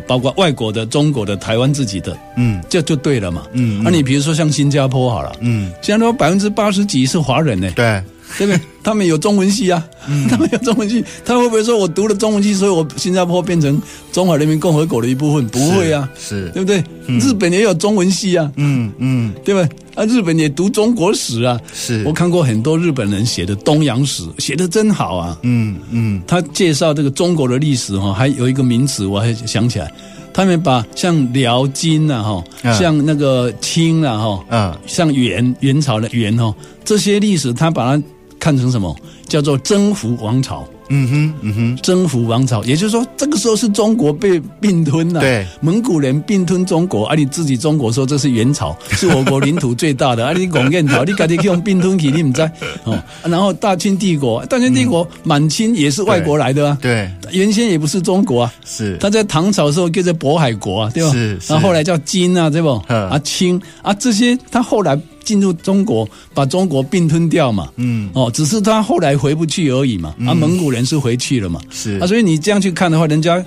[0.00, 8.02] 包括外国的、中国的、台湾自己的，嗯，这就对了嘛，嗯，那、嗯啊、你比如说像新加坡好了，嗯，新加坡百分之八十几是华人呢，对，
[8.38, 8.60] 对不对？
[8.82, 13.80] 他们有中文系啊，嗯、他们有中文系，他会不会说我读了中文系，所以我新加坡变成
[14.12, 15.46] 中华人民共和国的一部分？
[15.48, 16.82] 不会啊，是，是对不对？
[17.06, 19.68] 嗯、日本也有中文系啊，嗯嗯，对吧？
[19.94, 29.92] 啊，日本也读中国史啊，是我看过很多日本人写的东洋史，写的真好啊，嗯嗯，他介绍这个中国的历史哈，还有一个名词我还想起来。
[30.34, 38.02] 他们把像辽金呐哈，像那个清啊哈，嗯，像元元朝的元哈，这些历史他把它
[38.42, 38.92] 看成什么？
[39.28, 40.68] 叫做征服王朝。
[40.88, 45.20] 嗯哼，嗯哼，征服王朝，也就是说，这个时候是中国被并吞了。
[45.20, 52.42] 对，蒙古人并吞中国，而、啊、你自己中国说这是元朝，是我国领土最大的，而、啊、你讲元朝， 你赶紧用并吞起，你唔知
[52.84, 53.00] 哦。
[53.22, 56.76] 然后大清帝国，大清帝国满清也是外国来的啊。
[56.82, 58.52] 对，原先也不是中国啊。
[58.66, 61.10] 是，他在唐朝的时候叫做渤海国啊，对吧？
[61.12, 62.68] 是，然后后来叫金啊，对不？
[62.88, 65.00] 啊，清啊，这些他后来。
[65.24, 67.70] 进入中国，把中国并吞掉嘛？
[67.76, 70.14] 嗯，哦，只是他后来回不去而已嘛。
[70.18, 71.60] 嗯、啊，蒙古人是回去了嘛？
[71.70, 73.44] 是啊，所以你这样去看的话，人家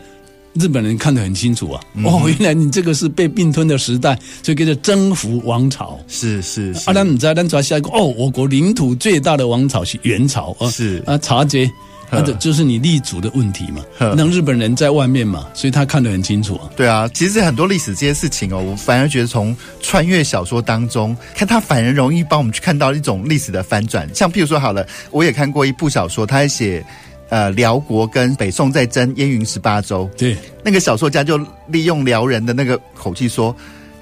[0.54, 1.82] 日本人看得很清楚啊。
[1.94, 6.00] 嗯、哦，原来你这个是被并吞的时代，所以叫做征服王朝。
[6.08, 10.70] 是是，是啊，那你知道，咱抓下一个哦，我国领土最大的王朝是元朝啊。
[10.70, 11.70] 是啊，察觉。
[12.12, 13.84] 那这就是你立足的问题嘛？
[14.16, 16.70] 让日本人在外面嘛，所以他看得很清楚啊。
[16.76, 24.10] 对啊，其实很多历史这些事情哦，我反而觉得从穿越小说当中看，它反而容易帮我们去看到一种历史的翻转。
[24.14, 26.86] 像譬如说，好了，我也看过一部小说，他还写
[27.30, 30.10] 呃辽国跟北宋在争燕云十八州。
[30.18, 31.38] 对，那个小说家就
[31.68, 33.56] 利用辽人的那个口气说。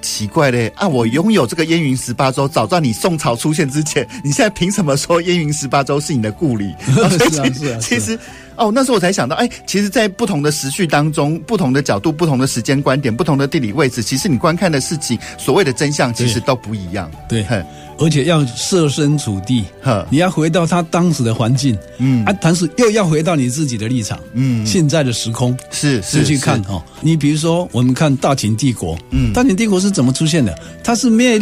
[0.04, 0.86] 奇怪嘞啊！
[0.86, 6.74] 我拥有这个燕云十八州，早在你宋朝出现之前，你现在凭什么说燕云十八州是你的故里？
[6.84, 7.78] 是啊，是啊，是啊。
[7.80, 8.18] 其实
[8.56, 17.10] 哦，那时候我才想到，哎，其实，在不同的时序当中，不同的角度、不同的时间观点、不同的地理位置，其实你观看的事情，所谓的真相，其实都不一样。
[17.26, 17.42] 对。
[17.42, 17.64] 对
[17.98, 26.82] 而且要设身处地，呵你要回到他当时的环境，嗯，啊，但是又要回到你自己的立场，嗯，现在的时空是是去看哦。
[27.00, 30.56] 你比如说，我们看大秦帝国，嗯，大秦帝国是怎么出现的？
[30.82, 31.38] 它是灭，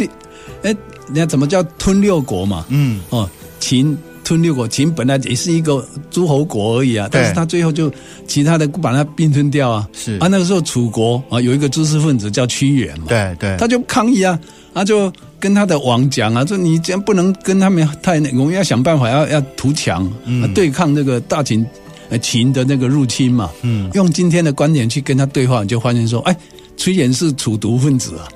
[0.61, 0.75] 哎，
[1.07, 2.65] 你看怎么叫吞六国嘛？
[2.69, 3.27] 嗯，哦，
[3.59, 7.91] 秦吞六国，秦本来也是一个诸侯国而已啊，但是他最后就
[8.27, 10.17] 其他的把它并吞掉啊，是。
[10.19, 14.39] 啊，那个时候楚国啊有一个知识分子叫屈原嘛，对对，他就抗议啊，
[14.73, 15.11] 他就。
[15.43, 21.65] 跟他的王讲啊，说你这样不能跟他们太那，我们要想办法要要图强，嗯，对抗那个大秦
[22.07, 26.33] 呃秦的那个入侵嘛，嗯，用今天的观点去跟他对话，你就发现说，哎，
[26.77, 28.31] 崔琰是楚毒分子啊，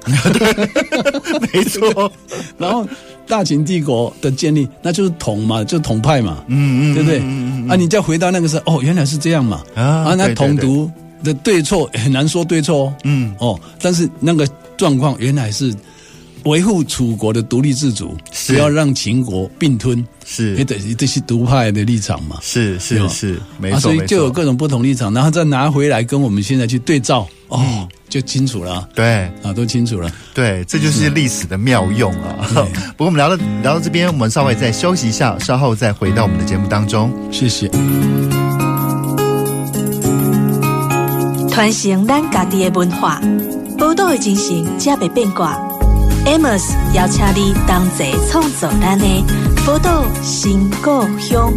[1.54, 2.12] 没错。
[2.60, 2.86] 然后
[3.26, 7.20] 大秦帝国的建立，那就是统嘛，就是统派嘛，嗯嗯，对不对？
[7.70, 10.92] 啊，你再回到那个时候，哦，原来是这样嘛，啊，那统独
[11.24, 13.34] 的对错很难说对错哦，嗯。
[13.40, 15.74] 哦，但是那个状况原来是。
[16.48, 18.16] 维护楚国的独立自主，
[18.48, 22.38] 不要让秦国并吞，是也得这些独派的立场嘛？
[22.42, 28.88] 是是是，没错，所以就有各种不同立场，然后再拿回来跟我们现在去对照，哦，就清楚了。
[28.96, 30.12] 对啊，都清楚了。
[30.34, 32.48] 对，这就是历史的妙用啊。
[32.96, 37.12] 不过我们聊到聊到这边，我们稍微再休息一下，稍后再回到我们的节目当中。
[37.32, 37.70] 谢谢。
[41.50, 43.20] 传承咱家己的文化，
[43.80, 45.67] 报道的精神，才袂变卦。
[46.28, 49.06] Amos 邀请你同齐创作咱的
[49.66, 51.54] 宝岛新故乡。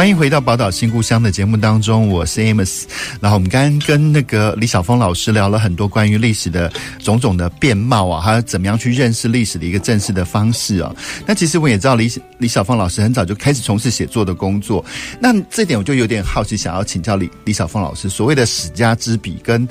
[0.00, 2.84] 欢迎回到《宝岛新故乡》的节目当中，我是 Amos。
[3.20, 10.90] 然后我们刚刚跟那个李晓峰老师聊了很多关于历史的种种的变貌啊，还有怎么样去认识历史的一个正式的方式啊。
[11.26, 14.82] 那其实我也知道李李小峰老师很早就开始从事写作的工作，
[15.20, 19.68] 那这点我就有点好奇，想要请教李李小峰老师，所谓的史家之笔跟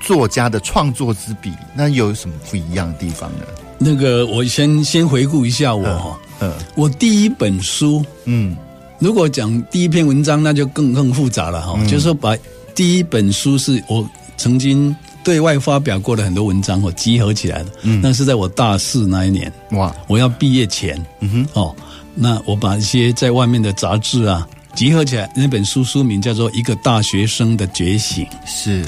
[0.00, 3.44] 作家的创作之笔，那有什么不一样的地方呢？
[3.78, 8.56] 那个我先先回顾一下我哈，嗯，嗯我第一本书，嗯。
[9.00, 11.74] 如果讲第一篇文章，那就更更复杂了哈。
[11.78, 12.36] 嗯、就是说，把
[12.74, 14.94] 第一本书是我曾经
[15.24, 17.70] 对外发表过的很多文章我，集合起来的。
[17.82, 21.74] 嗯，那是在我大四那一年，哇，我要毕业前，嗯哼，哦，
[22.14, 28.84] 那我把一些在外面的杂志啊集合起来，那本书书名叫做《一个大学生的觉醒》，是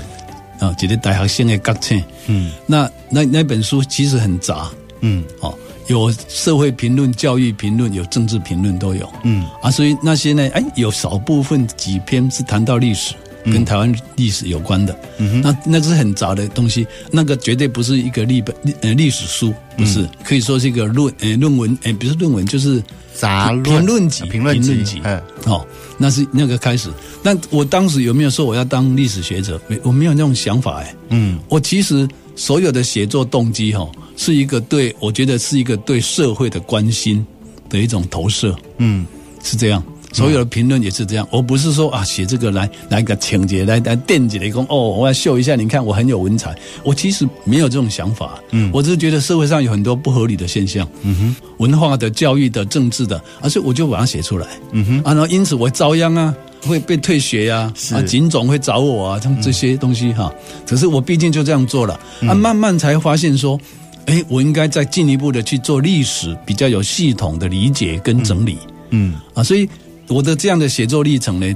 [0.59, 5.55] 啊，觉得大学生的觉醒，嗯，那那那本书其实很杂，嗯，哦。
[5.89, 9.09] 有社会评论、教育评论，有政治评论都有。
[9.25, 13.15] 嗯啊，所以那些呢，哎，有少部分几篇是谈到历史，
[13.45, 14.97] 嗯、跟台湾历史有关的。
[15.19, 24.83] 嗯哼，那那个是很杂的东西，那个绝对不是一个历本呃历史书，不是，嗯、可以说是一个论呃论文，哎，不是论文，就是杂论评论集，评论集。
[24.85, 25.67] 集嗯，哦，
[25.99, 26.89] 那是那个开始。
[27.23, 29.61] 那我当时有没有说我要当历史学者？
[29.67, 30.81] 没，我没有那种想法。
[30.81, 33.87] 哎，嗯，我其实所有的写作动机，哈。
[34.25, 37.27] 是一个对，我觉得是一个对社会的关心
[37.69, 39.05] 的一种投射，嗯，
[39.43, 39.83] 是这样。
[40.13, 41.27] 所有的评论也是这样。
[41.33, 46.55] 我不是说啊，写这个来来个情节，来来垫几雷公哦，我要秀一下，你看我很有文采。
[46.85, 56.33] 我其实没有这种想法，嗯，我只是觉得社会上有很多不合理的现象，嗯哼，文化的、教育的、政治的，而、啊、且我就把它写出来，嗯哼，啊，然后因此我遭殃啊，
[56.65, 60.33] 会被退学呀、啊，啊，警总会找我啊，像这些东西哈。
[60.65, 61.99] 可是我毕竟就这样做了，
[62.29, 63.59] 啊，慢慢才发现说。
[64.07, 68.59] 哎，我应该再进一步的去做历史比较有系统的理解跟整理，
[68.91, 69.21] 嗯，嗯。
[69.35, 69.69] 啊，所以
[70.09, 71.55] 我的这样的写作历程呢，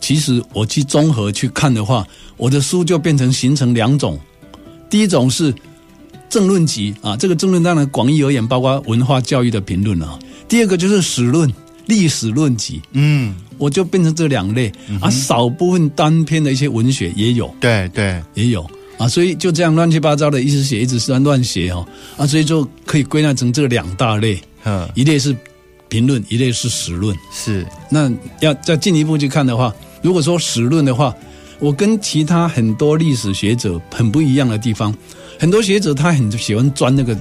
[0.00, 4.18] 其实我去综合去看的话，我的书就变成形成两种，
[4.90, 5.54] 第一种是
[6.28, 10.18] 政论集啊，这个政论当然广义而言包括文化教育的评论啊，
[10.48, 11.50] 第二个就是史论
[11.86, 18.68] 历史论集，嗯，我就变成这两类，嗯、啊，少部分单篇的一些文学也有，对对，也有。
[18.98, 21.86] 啊，所以就这样乱七八糟的，一直写，一直乱乱写哦。
[22.16, 25.36] 啊，所以就可以归纳成这两大类，嗯，一类是
[25.88, 27.14] 评论，一类是史论。
[27.30, 31.14] 是，那要再进一步去看的话，如果说史论的话，
[31.58, 34.94] 我跟其他很多历史学者很不一样的地方，
[35.38, 37.14] 很多学者他很喜欢钻那个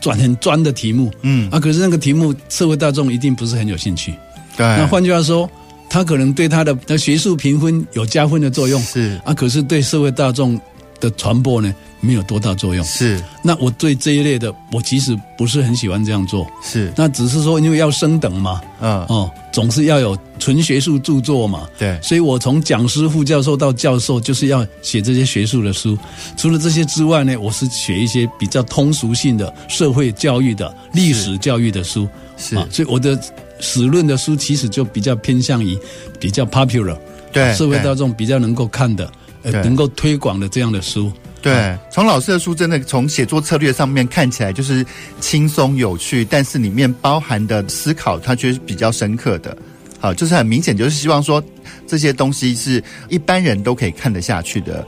[0.00, 4.14] 钻很钻的题目，嗯，啊，可是那个题目社会大众一定不是很有兴趣。
[4.56, 5.48] 对，那换句话说，
[5.90, 10.58] 他可能对他的学术评分有加分的作用，是啊，可是对社会大众。
[11.00, 12.84] 的传播呢，没有多大作用。
[12.84, 16.46] 是，那我对这一类的，我其实不是很喜欢这样做。
[16.62, 21.68] 是，那只是说因为要升等嘛，嗯哦，总是要有纯学术著作嘛。
[21.78, 25.96] 对，所以我从讲师、副教授到教授，就是要写这些学术的书。
[26.36, 32.08] 除了这些之外呢，我是写一些比较通俗性的社会教育的、历史教育的书。
[32.36, 33.18] 是，啊，所以我的
[33.60, 35.76] 史论的书其实就比较偏向于
[36.20, 36.96] 比较 popular，
[37.32, 39.10] 对，社会大众比较能够看的。
[39.42, 44.84] 能够推广的这样的书，对，从老师的书真的从写作策略上面看起来就是
[45.20, 49.56] 轻松有趣，但是里面包含的思考，它却是比较深刻的。
[50.00, 51.42] 好，就是很明显，就是希望说
[51.86, 54.86] 这些东西是一般人都可以看得下去的。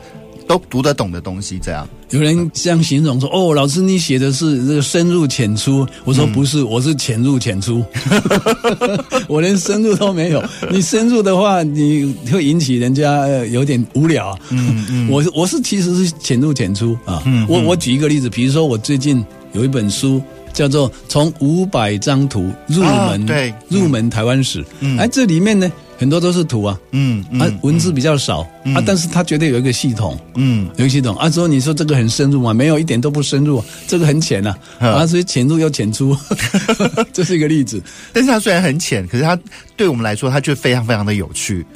[0.50, 7.84] 都读得懂的东西，这样有人这样形容说：“哦，老师，你写的是这个深入浅出。”我说：“不是，我是浅入浅出，
[9.28, 10.42] 我连深入都没有。
[10.68, 14.36] 你深入的话，你会引起人家有点无聊。
[14.48, 17.22] 嗯嗯，我我是其实是浅入浅出啊。
[17.26, 20.20] 嗯，我我举一个例子，比如说我最近有一本书
[20.52, 24.64] 叫做《从五百张图入门》，对，入门台湾史。
[24.80, 25.70] 嗯，哎，这里面呢。
[26.00, 31.14] 很多都是图啊，嗯，嗯啊，文字比较少，嗯、啊，但是它绝对有一个系统，嗯，有一个系统。
[31.16, 32.54] 啊，之后你说这个很深入吗？
[32.54, 36.16] 没有，一点都不深入，这个很浅呐，啊，所以浅入又浅出，
[37.12, 37.82] 这是一个例子。
[38.14, 39.38] 但是它虽然很浅，可是它
[39.76, 41.66] 对我们来说，它却非常非常的有趣。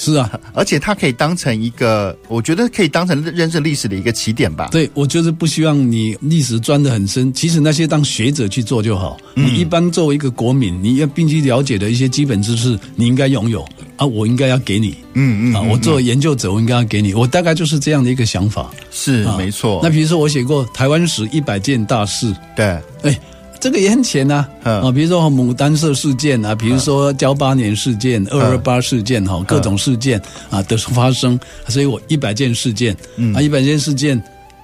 [0.00, 4.70] 是啊，而且它可以当成一个，我觉得可以当成认识历史的一个起点吧。
[4.72, 9.18] 对，我就是不希望你历史钻得很深，其实那些当学者去做就好。
[9.34, 13.62] 嗯、你一般作为一个国民，你要必须了解的一些基本知识，你应该拥有
[13.96, 14.96] 啊，我应该要给你。
[15.12, 17.12] 嗯嗯，啊，我作为研究者，我应该要给你。
[17.12, 18.70] 我大概就是这样的一个想法。
[18.90, 19.80] 是，啊、没错。
[19.82, 22.34] 那比如说，我写过台湾史一百件大事。
[22.56, 22.64] 对，
[23.02, 23.20] 哎。
[23.60, 31.38] 这个也很浅呐，啊，比如说牡丹社事件啊，比如说噍八年事件、二二八事件哈，各种事件啊的发生，
[31.68, 32.96] 所以我一百件事件，
[33.34, 34.20] 啊，一百件事件，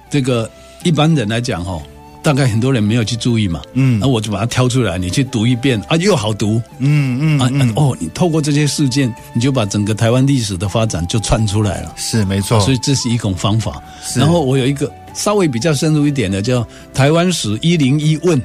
[0.09, 0.49] 这个
[0.83, 1.79] 一般人来讲哈，
[2.23, 13.79] 大概很多人没有去注意嘛，嗯，那我就把它挑出来，你去读一遍啊，又好读，嗯嗯啊哦，你透过这些事件，你就把整个台湾历史的发展就串出来了，是没错，所以这是一种方法。
[14.15, 18.41] 然后我有一个稍微比较深入一点的，叫台湾史一零一问。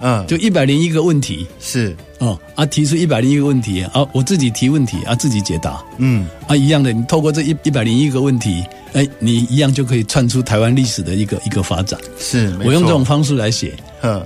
[0.00, 5.82] 嗯，就一百零一个问题是哦啊，提出一百零一个问题啊，我自己提问题啊，自己解答。
[5.98, 11.98] 嗯啊，一样的，你透过这一一百零一个问题，哎，你一样就可以串出台湾历史的一个一个发展。
[12.18, 13.74] 是，我用这种方式来写。
[14.02, 14.24] 嗯，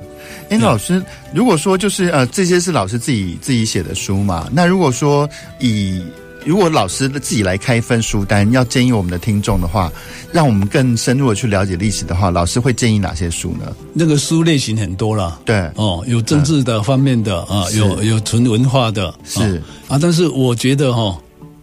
[0.51, 1.03] 哎，老师，
[1.33, 4.49] 如果说就是呃，这些是老师自己自己写的书嘛？
[4.53, 6.03] 那如果说以
[6.45, 9.91] 如果老师自己来开一份书单，要建议我们的听众的话，
[10.33, 13.75] 让我们更深入的去了解历史的话，老师会建议哪些书呢？
[13.93, 19.63] 那个书类型很多了，对，哦，有政治的方面的、嗯、啊，有有纯文化的，是。
[19.89, 21.19] 啊，但是我觉得哈、哦，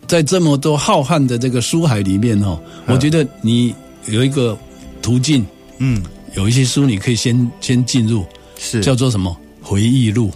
[0.07, 3.73] 在这么多浩瀚的这个书海里面哈、哦，我觉得你
[4.05, 4.57] 有一个
[5.01, 5.45] 途径，
[5.79, 6.01] 嗯，
[6.35, 8.25] 有一些书你可以先先进入，
[8.57, 8.81] 是。
[8.81, 9.35] 叫做什么？
[9.61, 10.31] 回忆录，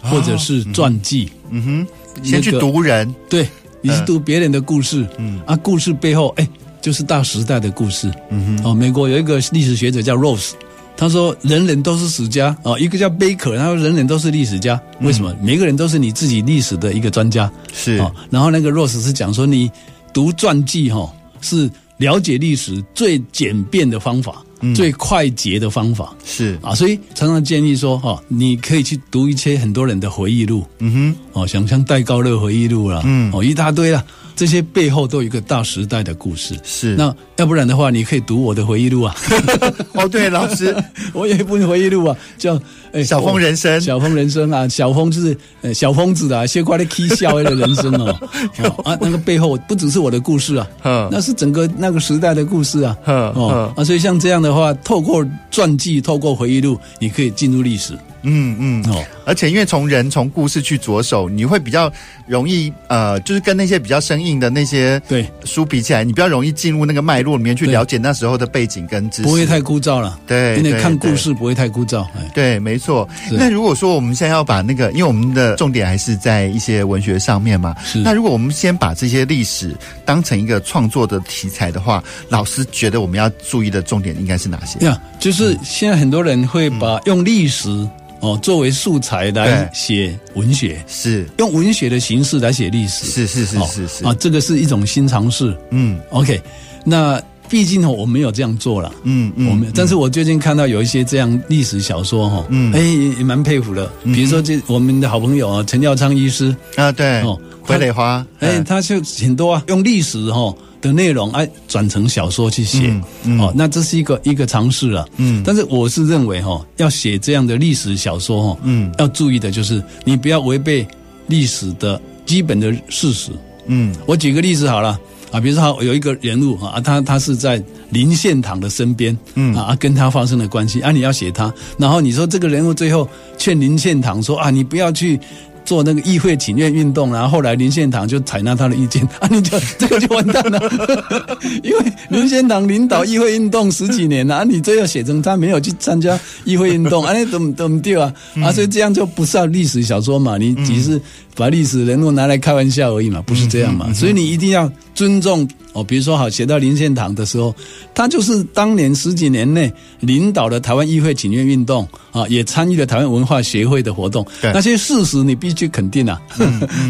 [0.00, 1.86] 或者是传记，哦、嗯，嗯哼。
[2.22, 3.48] 先去读人，对，
[3.80, 5.40] 你去读别人的故事，嗯。
[5.46, 6.48] 啊，故事背后，哎，
[6.80, 10.52] 就是大时代的故事，嗯哼，哦，美国有一个历史学者叫 Rose，
[10.96, 15.32] 他说人人都是史家，哦，一个叫 Baker，他说人人都是历史家，为什么？
[15.32, 19.70] 嗯、每个人都是你自己历史的一个专家，是，哦，然后那个 Rose 是讲说，你
[20.12, 24.42] 读传记，哈，是了解历史最简便的方法。
[24.74, 26.14] 最快捷的方法。
[26.24, 26.58] 是。
[26.62, 34.04] 啊，所以常常建议说哈，你可以去读一些很多人的回忆录，嗯哼，哦，想像戴高乐回忆录啦，嗯，哦，一大堆啦。
[34.34, 36.54] 这些背后都有一个大时代的故事。
[36.62, 39.16] 是，那要不然的话，你可以读我的回忆录啊。
[39.96, 40.76] 哦，对，老师，
[41.14, 42.54] 我有一本回忆录啊，叫
[42.92, 43.80] 《欸、小峰人生》。
[43.84, 48.18] 小峰人生啊，小峰就是呃小疯子啊，些快的 K 笑的人生哦，
[48.62, 48.82] 哦。
[48.84, 50.66] 啊，那个背后不只是我的故事啊，
[51.10, 52.96] 那是整个那个时代的故事啊。
[53.06, 57.96] 哦，啊，所以像这样的话，透过传记，透过回忆录，你可以进入历史。
[58.28, 61.92] 嗯嗯哦，而且因为从人从故事去着手，你会比较
[62.26, 70.18] 容易呃，就是跟那些比较生硬的那些对书比起来，你比较容易进入那个脉络里面去了解那时候的背景跟知识，不会太枯燥了。
[70.26, 72.04] 对，因为看故事不会太枯燥。
[72.34, 73.08] 对，没错。
[73.30, 77.98] 那如果说我们现在要把那个，因为我们的重点还是在一些文学上面嘛，是。
[78.00, 84.78] 那如果我们先把这些历史当成一个创作的题材的话，老师觉得我们要注意的重点应该是哪些？
[84.84, 87.88] 呀，就是现在很多人会把用历史。
[88.20, 95.54] 哦，作为素材来写文学，是用文学的形式来写历史，是是是是是啊，这个是一种新尝试。
[95.70, 96.40] 嗯，OK，
[96.82, 102.80] 那毕竟我没有这样做了，嗯嗯，我没有，但是我最近看到有一些这样历史小说哈，嗯，哎
[103.18, 106.54] 也蛮佩服的，比如说这我们的好朋友啊，陈耀昌医师。
[106.76, 107.20] 啊，对。
[107.22, 110.54] 哦，傀儡花，哎，他就很多啊，用历史哈。
[110.82, 120.86] 的内容哎，转成小说去写，嗯嗯、哦，那这是一个一个尝试了，嗯，但是我是认为哈，要写这样的历史小说哈，嗯，要注意的就是你不要违背
[121.28, 123.32] 历史的基本的事实，
[123.66, 125.00] 嗯，我举个例子好了
[125.30, 135.18] 啊，比如说有一个人物啊，他他是在林献堂的身边，嗯啊，跟他发生了关系啊，你要写他，然后你说这个人物最后劝林献堂说啊，你不要去。
[135.66, 140.60] 做那个议会请愿运动，然后后来林献堂就采纳他的意见 啊，你就这个就完蛋了，
[141.64, 148.14] 因为林献堂领导议会运动十几年了啊，你这要写成他没有去参加议会运动啊，你怎么怎么对啊？
[148.44, 151.02] 啊，所以这样就不是历史小说嘛，你只是
[151.36, 153.92] 把历史人物拿来开玩笑而已嘛，不是这样嘛？
[153.92, 157.54] 所以你一定要尊重哦，比如说好写到林献堂的时候，
[157.94, 159.70] 他就是当年十几年内
[160.00, 165.66] 领导了台湾议会请愿运动啊，也参与了台湾文化协会的活动，那些事实你必须。
[165.76, 166.18] 肯定啊，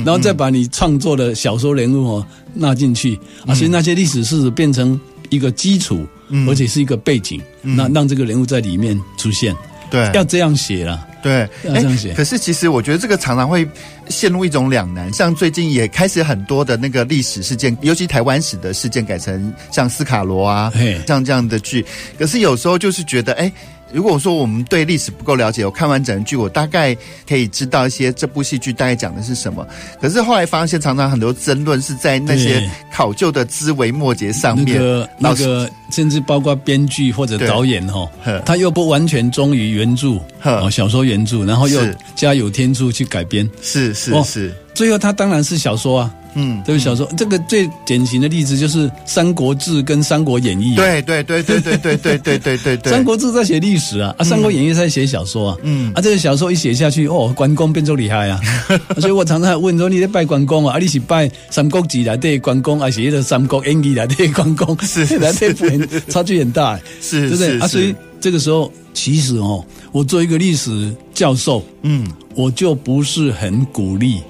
[0.05, 3.18] 然后再把你创作的小说人物哦纳进去。
[3.44, 6.07] 啊，所以那些历史事实变成一个基础，
[6.47, 9.57] 而且是一个背景，那让这个人物在里面出现。
[9.91, 11.07] 对，要这样写了。
[11.22, 12.14] 对，要这样写。
[12.14, 13.68] 可是其实我觉得这个常常会
[14.09, 20.72] 陷入一种两难，像最近也开始很多的那个历史事件，尤其台湾史的事件改成像斯卡罗啊，
[21.07, 21.84] 像这样的剧。
[22.18, 23.51] 可是有时候就是觉得，哎。
[23.93, 26.97] 如果说我们对历史不够了解，我看完整个剧，我大概
[27.28, 29.66] 可以知道一些这部戏剧大概讲的是什么。
[30.01, 34.76] 可是后来发现，常常很多争论是在那些考究的枝微末节上面。
[34.76, 38.09] 那个、那个，甚至包括编剧或者导演哦，
[38.45, 41.80] 他又不完全忠于原著，哦，小说原著，然后又
[42.14, 46.14] 加有天助去改编，是是是，最后他当然是小说啊。
[46.39, 50.74] 嗯，这个小说，这个最典型的例子就是《三国志》跟《三国演义》。
[50.77, 52.93] 对对对对对对对对对对对。
[52.93, 55.57] 三国志在写历史啊，啊，《三国演义》在写小说啊。
[55.62, 55.91] 嗯。
[55.95, 58.39] 啊，这个小说一写下去，哦，关公变作厉害啊！
[59.01, 60.77] 所以我常常问说：“你在拜关公啊？
[60.77, 65.66] 啊，你是拜《三国志》来对关公，还是《三国演义》来对关公？”是来对 不？
[66.12, 67.59] 差距很大，是，对不对？
[67.61, 74.20] 啊，所以这个时候，其实哦，我做一个历史教授，嗯，我就不是很鼓励。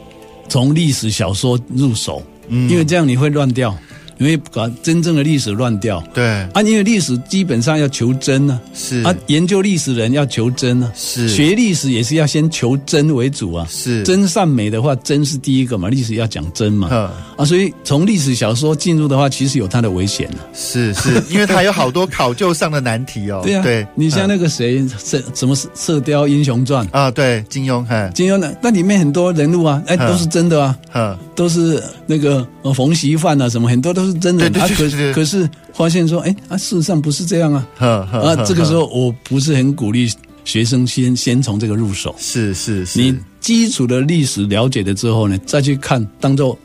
[0.48, 3.76] 从历史小说入手，嗯，因为这样你会乱掉。
[4.18, 6.24] 因为把真正的历史乱掉，对。
[6.52, 9.02] 啊，因为历史基本上要求真呢，是。
[9.02, 11.28] 啊，研究历史人要求真呢，是。
[11.28, 14.02] 学历史也是要先求真为主啊，是。
[14.04, 16.88] 真善美的话，真是第一个嘛，历史要讲真嘛，
[17.36, 26.86] 啊，所以从历史小说进入的话，其实有它的危险呢，是是， 因为它有好多考究上的难题哦，对啊，对，你像那个谁射什么射雕英雄传。
[26.92, 34.52] 啊，对，金庸，哈，金庸的那里面很多人物啊，哎，都是真的啊，都是那个冯锡范啊，什么很多都是真人。
[34.56, 37.68] 啊，可可是发现说，哎，啊，事实上不是这样啊。
[37.78, 40.10] 啊，这个时候我不是很鼓励
[40.44, 42.14] 学生先先从这个入手。
[42.18, 46.58] 是是是，你基础的历史了解了之后呢，再去看，当做。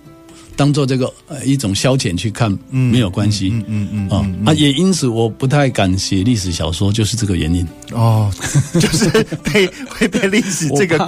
[0.61, 4.09] 当做这个呃一种消遣去看，没有关系，嗯嗯嗯
[4.45, 8.31] 啊啊，也因此我不太敢写历史小说，就是这个原因哦，
[8.79, 9.09] 就是
[9.43, 10.99] 被会被历史这个，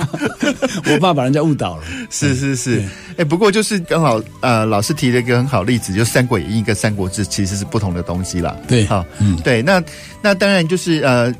[0.90, 1.84] 我怕把人家误导了。
[2.10, 2.84] 是是是，
[3.16, 8.58] 哎，不过就是刚好呃，老师提了一个很好例子，就《三国演义》跟《三国志》其实是不同的东西啦。
[8.68, 9.80] 对，好，嗯，对，那
[10.20, 11.32] 那当然就是呃。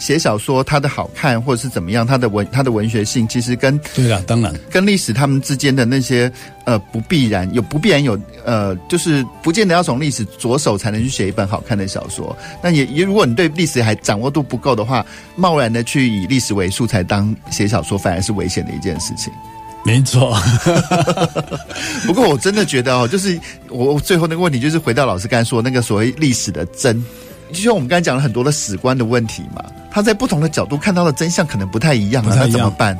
[0.00, 6.32] 写小说，它的好看或者是怎么样，它的文它的文学性，其实跟对啊，当然跟历史他们之间的那些
[6.64, 12.36] 呃不必然有不必然有呃，就是不见得要从历史着手才能去写一本好看的小说。
[12.60, 19.32] 那也也如果你对历史还掌握度不够的话，贸然的去以历史为素材当写小说，反而是危险的一件事情。
[19.82, 20.36] 没错，
[22.06, 23.38] 不过我真的觉得哦，就是
[23.68, 27.02] 我最后那个问题，就是回到老师刚才说那个所谓历史的真。
[27.52, 32.96] 就像我们刚才讲了很多的史观的问题嘛，他在不同的角度看到的真相可能不太一样啊，那怎么办？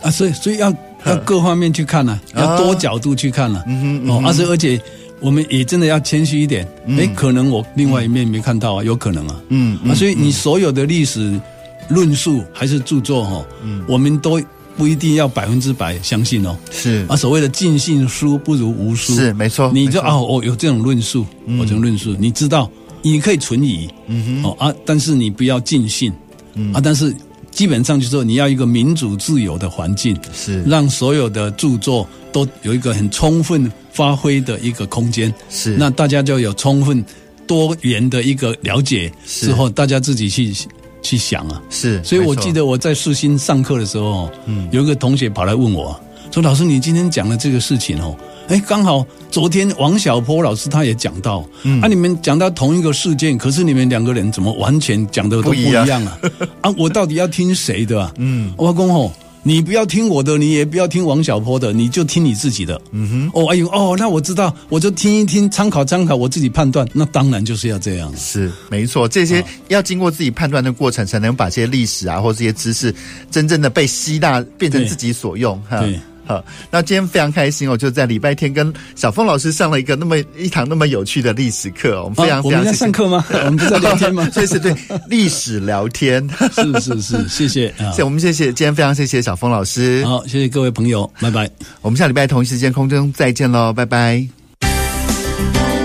[0.00, 0.72] 啊，所以所以要
[1.04, 3.64] 要各方面去看呢、啊，要多角度去看呢、啊。
[3.66, 4.80] 嗯嗯哦，而且而且
[5.20, 6.66] 我们也真的要谦虚一点。
[6.98, 9.40] 哎，可能我另外一面没看到啊，有可能啊。
[9.48, 11.40] 嗯啊，所以你所有的历史
[11.88, 14.40] 论述还是著作哈，嗯，我们都
[14.76, 16.56] 不一定要百分之百相信哦。
[16.70, 19.70] 是啊，所谓的尽信书不如无书，是没错。
[19.74, 21.26] 你就哦，我有这种论述，
[21.58, 22.70] 我这种论述，你知道。
[23.02, 26.12] 你可以存疑，嗯哼，哦啊，但是你不要尽信，
[26.54, 26.72] 嗯。
[26.72, 27.14] 啊，但是
[27.50, 30.62] 基本上就是说你要一个民主自由的环境，是。
[30.62, 35.76] 让所有的著作都有一个很充分发挥的一个空间，是。
[35.76, 37.04] 那大家就有充分
[37.46, 40.54] 多元的一个了解之后，大家自己去
[41.02, 46.00] 去想啊，是，所以我记得我在世新上课的时候，嗯，有一个同学跑来问我，
[46.30, 48.16] 说老师，你今天讲的这个事情哦。
[48.52, 56.18] 哎，刚好昨天王小波老师他也讲到，嗯，啊，你们讲到同一个事件，可是你们两个人怎么完全讲的都不一样啊？
[56.60, 58.12] 啊，我到底要听谁的啊？
[58.18, 59.10] 嗯，我公吼，
[59.42, 62.78] 你不要听我的，你也不要听王小波的，你就听你自己的。
[62.90, 66.86] 嗯哼，哦，哎呦，哦，那我知道，我就听一听，参考参考，我自己判断。
[66.92, 68.12] 那当然就是要这样。
[68.18, 72.94] 是，没错，这些要经过自己判断的过程，才能把这些历史啊，或这些知识，
[73.30, 75.58] 真正的被吸纳，变成自己所用。
[75.62, 75.80] 哈。
[75.80, 75.98] 对。
[76.24, 82.56] 好，那今天非常开心哦，就在礼拜天跟小峰老师上了一个那么一堂那么有趣的历史课，我们非常、啊、非常谢谢。
[82.58, 83.24] 我们在上课吗？
[83.32, 84.28] 我们不是在聊天吗？
[84.34, 84.74] 对，是对，
[85.08, 91.50] 历史聊天， 是是是，谢谢，谢我们谢谢，今天非常谢谢小峰老师，好，谢谢各位朋友，拜拜，
[91.80, 94.24] 我们下礼拜同一时间空中再见喽，拜拜。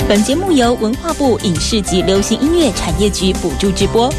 [0.08, 4.10] 本节目由文化部影视及流行音乐产业局补助直播。